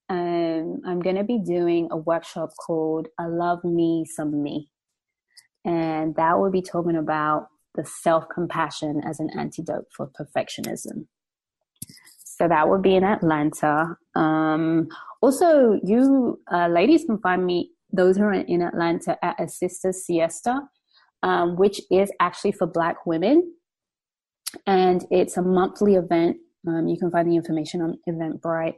Um, 0.10 0.82
I'm 0.86 1.00
going 1.00 1.18
to 1.18 1.24
be 1.24 1.40
doing 1.40 1.88
a 1.92 1.98
workshop 1.98 2.50
called 2.66 3.08
I 3.20 3.28
Love 3.28 3.64
Me 3.64 4.06
Some 4.06 4.42
Me. 4.42 4.70
And 5.66 6.16
that 6.16 6.40
will 6.40 6.50
be 6.50 6.64
talking 6.64 6.96
about 6.96 7.48
the 7.76 7.86
self 7.86 8.26
compassion 8.34 9.02
as 9.06 9.20
an 9.20 9.30
antidote 9.38 9.86
for 9.96 10.10
perfectionism. 10.20 11.06
So 12.16 12.48
that 12.48 12.70
would 12.70 12.82
be 12.82 12.96
in 12.96 13.04
Atlanta. 13.04 13.98
Um, 14.16 14.88
also, 15.22 15.80
you 15.84 16.40
uh, 16.52 16.68
ladies 16.70 17.04
can 17.06 17.20
find 17.20 17.46
me, 17.46 17.72
those 17.92 18.18
who 18.18 18.24
are 18.24 18.34
in 18.34 18.62
Atlanta, 18.62 19.24
at 19.24 19.40
a 19.40 19.48
Sister's 19.48 20.06
Siesta 20.06 20.62
um, 21.24 21.56
which 21.56 21.82
is 21.92 22.12
actually 22.20 22.52
for 22.52 22.68
Black 22.68 23.06
women. 23.06 23.54
And 24.66 25.06
it's 25.12 25.38
a 25.38 25.42
monthly 25.42 25.96
event. 25.96 26.38
Um, 26.68 26.88
you 26.88 26.98
can 26.98 27.12
find 27.12 27.30
the 27.30 27.36
information 27.36 27.82
on 27.82 27.98
Eventbrite. 28.08 28.76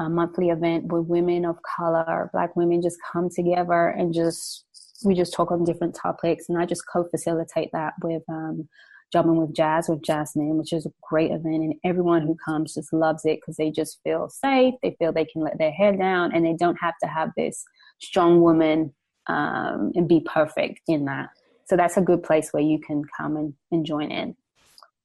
A 0.00 0.08
monthly 0.08 0.50
event 0.50 0.92
where 0.92 1.00
women 1.00 1.44
of 1.44 1.56
color, 1.76 2.30
Black 2.32 2.54
women, 2.54 2.80
just 2.80 2.98
come 3.12 3.28
together 3.34 3.88
and 3.88 4.14
just 4.14 4.64
we 5.04 5.14
just 5.14 5.32
talk 5.32 5.50
on 5.50 5.64
different 5.64 5.94
topics. 5.94 6.48
And 6.48 6.58
I 6.58 6.66
just 6.66 6.82
co-facilitate 6.92 7.70
that 7.72 7.94
with 8.02 8.22
um, 8.28 8.68
Jumping 9.12 9.36
with 9.36 9.54
Jazz 9.54 9.88
with 9.88 10.02
Jasmine, 10.02 10.58
which 10.58 10.72
is 10.72 10.84
a 10.84 10.92
great 11.02 11.30
event. 11.30 11.62
And 11.62 11.74
everyone 11.84 12.22
who 12.22 12.36
comes 12.44 12.74
just 12.74 12.92
loves 12.92 13.24
it 13.24 13.38
because 13.40 13.56
they 13.56 13.70
just 13.70 14.00
feel 14.04 14.28
safe. 14.28 14.74
They 14.82 14.96
feel 14.98 15.12
they 15.12 15.24
can 15.24 15.42
let 15.42 15.58
their 15.58 15.72
hair 15.72 15.96
down 15.96 16.34
and 16.34 16.44
they 16.44 16.54
don't 16.54 16.76
have 16.80 16.94
to 17.02 17.08
have 17.08 17.30
this 17.36 17.64
strong 18.00 18.40
woman 18.42 18.92
um, 19.28 19.92
and 19.94 20.08
be 20.08 20.20
perfect 20.20 20.80
in 20.88 21.06
that. 21.06 21.30
So 21.68 21.76
that's 21.76 21.98
a 21.98 22.02
good 22.02 22.22
place 22.22 22.50
where 22.52 22.62
you 22.62 22.80
can 22.80 23.04
come 23.16 23.36
and, 23.36 23.54
and 23.70 23.84
join 23.84 24.10
in. 24.10 24.34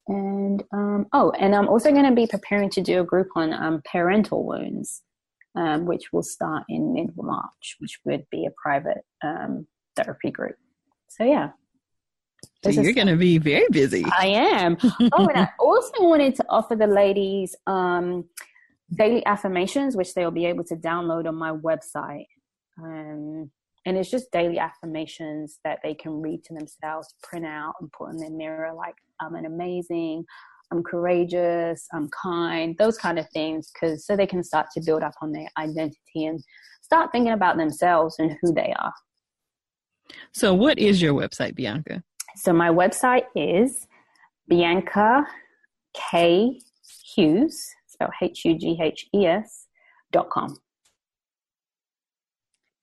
And 0.08 0.64
um, 0.72 1.08
oh, 1.14 1.32
and 1.32 1.54
I'm 1.56 1.68
also 1.68 1.92
going 1.92 2.06
to 2.06 2.16
be 2.16 2.28
preparing 2.28 2.70
to 2.72 2.82
do 2.82 3.02
a 3.02 3.04
group 3.04 3.30
on 3.36 3.54
um, 3.54 3.82
parental 3.90 4.46
wounds, 4.46 5.02
um, 5.56 5.86
which 5.86 6.12
will 6.12 6.24
start 6.24 6.64
in 6.70 6.94
mid 6.94 7.16
March, 7.16 7.76
which 7.80 8.00
would 8.06 8.26
be 8.30 8.46
a 8.46 8.52
private 8.62 9.06
um, 9.24 9.68
therapy 9.96 10.32
group. 10.32 10.56
So 11.10 11.24
yeah. 11.24 11.52
So 12.64 12.70
you're 12.70 12.94
going 12.94 13.08
to 13.08 13.18
be 13.18 13.38
very 13.38 13.68
busy. 13.72 14.06
I 14.18 14.28
am. 14.28 14.78
oh, 14.82 15.28
and 15.28 15.38
I 15.38 15.50
also 15.60 16.02
wanted 16.02 16.36
to 16.36 16.46
offer 16.50 16.76
the 16.76 16.88
ladies 16.88 17.56
um, 17.68 18.26
daily 18.94 19.26
affirmations, 19.26 19.96
which 19.96 20.14
they'll 20.14 20.32
be 20.32 20.46
able 20.46 20.64
to 20.66 20.76
download 20.76 21.28
on 21.28 21.36
my 21.36 21.52
website. 21.52 22.28
Um, 22.82 23.52
and 23.86 23.98
it's 23.98 24.10
just 24.10 24.32
daily 24.32 24.60
affirmations 24.60 25.60
that 25.64 25.80
they 25.84 25.94
can 25.94 26.22
read 26.22 26.44
to 26.46 26.54
themselves, 26.54 27.16
print 27.22 27.46
out, 27.46 27.74
and 27.82 27.92
put 27.92 28.12
in 28.12 28.18
their 28.18 28.30
mirror 28.30 28.74
like, 28.74 28.96
I'm 29.20 29.36
an 29.36 29.46
amazing, 29.46 30.26
I'm 30.72 30.84
courageous, 30.84 31.88
I'm 31.94 32.10
kind, 32.10 32.76
those 32.78 32.98
kind 32.98 33.20
of 33.20 33.30
things, 33.30 33.72
because 33.72 34.06
so 34.06 34.16
they 34.16 34.28
can 34.28 34.44
start 34.44 34.68
to 34.74 34.82
build 34.86 35.04
up 35.04 35.14
on 35.22 35.32
their 35.32 35.48
identity 35.58 36.26
and 36.26 36.44
start 36.82 37.12
thinking 37.12 37.34
about 37.34 37.58
themselves 37.58 38.16
and 38.20 38.38
who 38.42 38.54
they 38.54 38.74
are. 38.80 38.94
So, 40.34 40.54
what 40.54 40.80
is 40.80 41.02
your 41.02 41.14
website, 41.14 41.56
Bianca? 41.56 42.04
So, 42.36 42.54
my 42.54 42.70
website 42.70 43.26
is 43.36 43.88
Bianca 44.48 45.26
K 45.94 46.60
Hughes, 47.16 47.70
spelled 47.88 48.12
H 48.22 48.46
U 48.46 48.58
G 48.58 48.78
H 48.82 49.08
E 49.14 49.26
S 49.26 49.68
dot 50.12 50.30
com. 50.30 50.58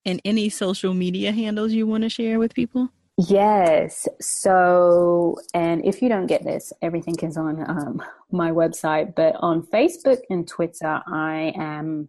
And 0.04 0.20
any 0.24 0.48
social 0.48 0.94
media 0.94 1.32
handles 1.32 1.72
you 1.72 1.86
want 1.86 2.04
to 2.04 2.08
share 2.08 2.38
with 2.38 2.54
people? 2.54 2.88
Yes. 3.28 4.08
So, 4.20 5.36
and 5.52 5.84
if 5.84 6.00
you 6.00 6.08
don't 6.08 6.26
get 6.26 6.44
this, 6.44 6.72
everything 6.80 7.16
is 7.22 7.36
on 7.36 7.68
um, 7.68 8.02
my 8.30 8.50
website. 8.50 9.14
But 9.14 9.36
on 9.40 9.66
Facebook 9.66 10.20
and 10.30 10.48
Twitter, 10.48 11.00
I 11.06 11.52
am 11.56 12.08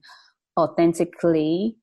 authentically, 0.57 1.75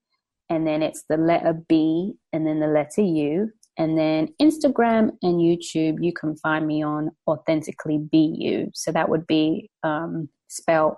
and 0.49 0.67
then 0.67 0.83
it's 0.83 1.05
the 1.11 1.19
letter 1.19 1.53
B 1.69 2.15
and 2.33 2.47
then 2.47 2.61
the 2.61 2.69
letter 2.69 3.03
U. 3.03 3.51
And 3.77 3.97
then 3.97 4.29
Instagram 4.41 5.11
and 5.23 5.37
YouTube, 5.37 5.99
you 6.01 6.13
can 6.13 6.37
find 6.37 6.67
me 6.67 6.83
on 6.83 7.11
authentically 7.29 7.99
BU. 7.99 8.71
So 8.75 8.91
that 8.93 9.09
would 9.09 9.27
be 9.27 9.71
um, 9.85 10.29
spelled 10.49 10.95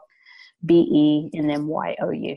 B 0.65 0.87
E 0.91 1.37
and 1.37 1.51
then 1.51 1.67
Y 1.67 1.97
O 2.01 2.11
U. 2.11 2.37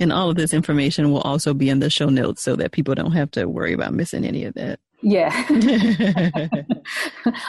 And 0.00 0.12
all 0.12 0.30
of 0.30 0.36
this 0.36 0.54
information 0.54 1.12
will 1.12 1.20
also 1.20 1.52
be 1.52 1.68
in 1.68 1.78
the 1.78 1.90
show 1.90 2.08
notes 2.08 2.42
so 2.42 2.56
that 2.56 2.72
people 2.72 2.94
don't 2.94 3.12
have 3.12 3.30
to 3.32 3.46
worry 3.46 3.74
about 3.74 3.92
missing 3.92 4.24
any 4.24 4.44
of 4.44 4.54
that. 4.54 4.80
Yeah. 5.02 5.30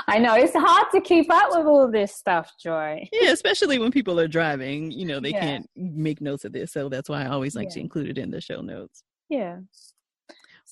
I 0.08 0.18
know 0.18 0.36
it's 0.36 0.56
hard 0.56 0.86
to 0.94 1.02
keep 1.02 1.30
up 1.30 1.50
with 1.50 1.66
all 1.66 1.92
this 1.92 2.16
stuff, 2.16 2.54
Joy. 2.58 3.10
Yeah, 3.12 3.32
especially 3.32 3.78
when 3.78 3.92
people 3.92 4.18
are 4.22 4.28
driving, 4.30 4.90
you 4.90 5.06
know, 5.06 5.20
they 5.20 5.32
yeah. 5.32 5.40
can't 5.42 5.70
make 5.76 6.22
notes 6.22 6.46
of 6.46 6.54
this. 6.54 6.72
So 6.72 6.88
that's 6.88 7.10
why 7.10 7.24
I 7.24 7.28
always 7.28 7.54
like 7.54 7.66
yeah. 7.66 7.74
to 7.74 7.80
include 7.82 8.08
it 8.08 8.18
in 8.18 8.32
the 8.32 8.40
show 8.40 8.62
notes. 8.62 9.04
Yeah. 9.28 9.58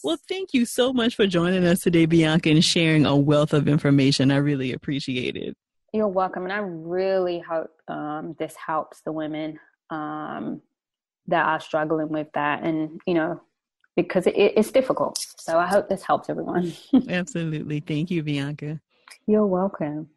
Well, 0.05 0.17
thank 0.29 0.53
you 0.53 0.65
so 0.65 0.93
much 0.93 1.17
for 1.17 1.27
joining 1.27 1.65
us 1.65 1.81
today, 1.81 2.05
Bianca, 2.05 2.49
and 2.49 2.63
sharing 2.63 3.05
a 3.05 3.13
wealth 3.13 3.51
of 3.51 3.67
information. 3.67 4.31
I 4.31 4.37
really 4.37 4.71
appreciate 4.71 5.35
it. 5.35 5.57
You're 5.93 6.07
welcome. 6.07 6.43
And 6.43 6.53
I 6.53 6.59
really 6.59 7.39
hope 7.39 7.71
um, 7.89 8.37
this 8.39 8.55
helps 8.55 9.01
the 9.01 9.11
women 9.11 9.59
um, 9.89 10.61
that 11.29 11.45
are 11.45 11.59
struggling 11.59 12.09
with 12.09 12.27
that. 12.33 12.63
And 12.63 13.01
you 13.05 13.13
know 13.13 13.41
because 13.95 14.27
it, 14.27 14.35
it's 14.35 14.71
difficult. 14.71 15.25
So 15.37 15.57
i 15.57 15.67
hope 15.67 15.89
this 15.89 16.03
helps 16.03 16.29
everyone. 16.29 16.73
Absolutely. 17.09 17.79
Thank 17.79 18.11
you 18.11 18.23
bianca. 18.23 18.79
You're 19.27 19.45
welcome. 19.45 20.09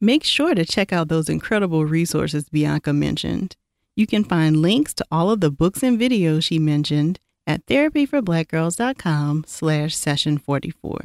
Make 0.00 0.24
sure 0.24 0.54
to 0.54 0.64
check 0.64 0.92
out 0.92 1.08
those 1.08 1.28
incredible 1.28 1.84
resources 1.84 2.48
bianca 2.48 2.92
mentioned. 2.92 3.56
You 3.96 4.06
can 4.06 4.22
find 4.22 4.62
links 4.62 4.94
to 4.94 5.06
all 5.10 5.30
of 5.30 5.40
the 5.40 5.50
books 5.50 5.82
and 5.82 5.98
videos 5.98 6.44
she 6.44 6.58
mentioned 6.58 7.18
at 7.48 7.64
therapyforblackgirls.com 7.66 9.44
slash 9.46 9.96
session 9.96 10.38
44 10.38 11.00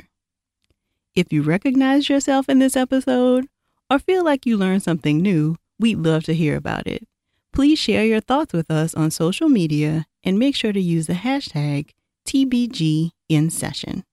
if 1.16 1.32
you 1.32 1.42
recognize 1.42 2.10
yourself 2.10 2.50
in 2.50 2.60
this 2.60 2.76
episode 2.76 3.48
or 3.90 3.98
feel 3.98 4.26
like 4.26 4.46
you 4.46 4.58
learned 4.58 4.84
something 4.84 5.22
new 5.22 5.56
we'd 5.80 5.98
love 5.98 6.24
to 6.26 6.36
hear 6.36 6.58
about 6.58 6.86
it 6.86 7.08
Please 7.54 7.78
share 7.78 8.04
your 8.04 8.20
thoughts 8.20 8.52
with 8.52 8.72
us 8.72 8.96
on 8.96 9.12
social 9.12 9.48
media 9.48 10.08
and 10.24 10.40
make 10.40 10.56
sure 10.56 10.74
to 10.74 10.82
use 10.82 11.06
the 11.06 11.14
hashtag 11.14 11.92
TBGInSession. 12.28 14.04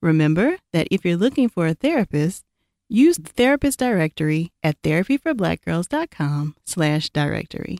Remember 0.00 0.56
that 0.72 0.88
if 0.90 1.04
you're 1.04 1.16
looking 1.16 1.50
for 1.50 1.66
a 1.66 1.74
therapist, 1.74 2.44
use 2.88 3.18
the 3.18 3.30
therapist 3.30 3.78
directory 3.78 4.50
at 4.62 4.80
therapyforblackgirls.com 4.80 6.56
slash 6.64 7.10
directory. 7.10 7.78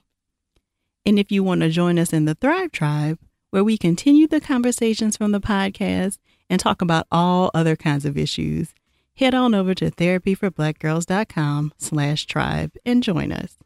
And 1.06 1.18
if 1.18 1.32
you 1.32 1.42
want 1.42 1.62
to 1.62 1.70
join 1.70 1.98
us 1.98 2.12
in 2.12 2.26
the 2.26 2.34
Thrive 2.34 2.72
Tribe, 2.72 3.18
where 3.50 3.64
we 3.64 3.78
continue 3.78 4.26
the 4.26 4.40
conversations 4.40 5.16
from 5.16 5.32
the 5.32 5.40
podcast 5.40 6.18
and 6.50 6.60
talk 6.60 6.82
about 6.82 7.06
all 7.10 7.50
other 7.54 7.74
kinds 7.74 8.04
of 8.04 8.18
issues, 8.18 8.74
head 9.16 9.34
on 9.34 9.54
over 9.54 9.74
to 9.74 9.90
therapyforblackgirls.com 9.90 11.72
slash 11.78 12.26
tribe 12.26 12.72
and 12.84 13.02
join 13.02 13.32
us. 13.32 13.56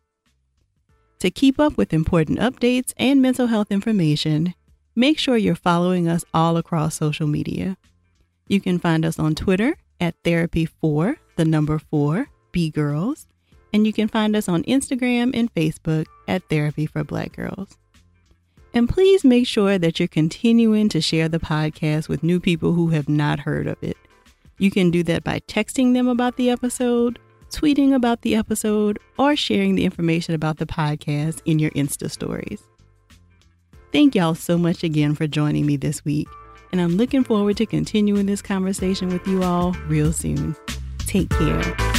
To 1.27 1.31
keep 1.31 1.59
up 1.59 1.77
with 1.77 1.93
important 1.93 2.39
updates 2.39 2.93
and 2.97 3.21
mental 3.21 3.49
health 3.49 3.73
information, 3.73 4.55
make 4.95 5.19
sure 5.19 5.37
you're 5.37 5.57
following 5.57 6.07
us 6.07 6.25
all 6.33 6.57
across 6.57 6.95
social 6.95 7.27
media. 7.27 7.77
You 8.47 8.61
can 8.61 8.79
find 8.79 9.05
us 9.05 9.19
on 9.19 9.35
Twitter 9.35 9.77
at 10.01 10.15
Therapy4, 10.23 11.17
the 11.35 11.45
number 11.45 11.81
4, 11.81 12.29
B 12.53 12.71
Girls, 12.71 13.27
and 13.73 13.85
you 13.85 13.93
can 13.93 14.07
find 14.07 14.37
us 14.37 14.49
on 14.49 14.63
Instagram 14.63 15.33
and 15.35 15.53
Facebook 15.53 16.07
at 16.29 16.49
Therapy 16.49 16.87
for 16.87 17.03
Black 17.03 17.35
Girls. 17.35 17.77
And 18.73 18.89
please 18.89 19.25
make 19.25 19.49
sure 19.49 19.79
that 19.79 19.99
you're 19.99 20.07
continuing 20.07 20.89
to 20.91 21.01
share 21.01 21.29
the 21.29 21.41
podcast 21.41 22.09
with 22.09 22.23
new 22.23 22.39
people 22.39 22.75
who 22.75 22.91
have 22.91 23.09
not 23.09 23.41
heard 23.41 23.67
of 23.67 23.83
it. 23.83 23.97
You 24.59 24.71
can 24.71 24.93
do 24.93 25.03
that 25.03 25.25
by 25.25 25.41
texting 25.41 25.93
them 25.93 26.07
about 26.07 26.37
the 26.37 26.51
episode, 26.51 27.19
tweeting 27.57 27.95
about 27.95 28.21
the 28.21 28.35
episode, 28.35 28.99
or 29.19 29.35
sharing 29.35 29.77
the 29.77 29.87
information 29.87 30.35
about 30.35 30.59
the 30.59 30.67
podcast 30.67 31.41
in 31.47 31.59
your 31.59 31.71
Insta 31.71 32.11
stories. 32.11 32.63
Thank 33.93 34.15
y'all 34.15 34.35
so 34.35 34.59
much 34.59 34.85
again 34.85 35.15
for 35.15 35.27
joining 35.27 35.65
me 35.65 35.79
this 35.79 36.05
week, 36.05 36.29
and 36.71 36.83
I'm 36.83 36.99
looking 36.99 37.25
forward 37.25 37.57
to 37.57 37.65
continuing 37.65 38.27
this 38.27 38.43
conversation 38.43 39.09
with 39.09 39.27
you 39.27 39.43
all 39.43 39.73
real 39.89 40.13
soon. 40.13 40.55
Take 40.99 41.31
care. 41.31 41.96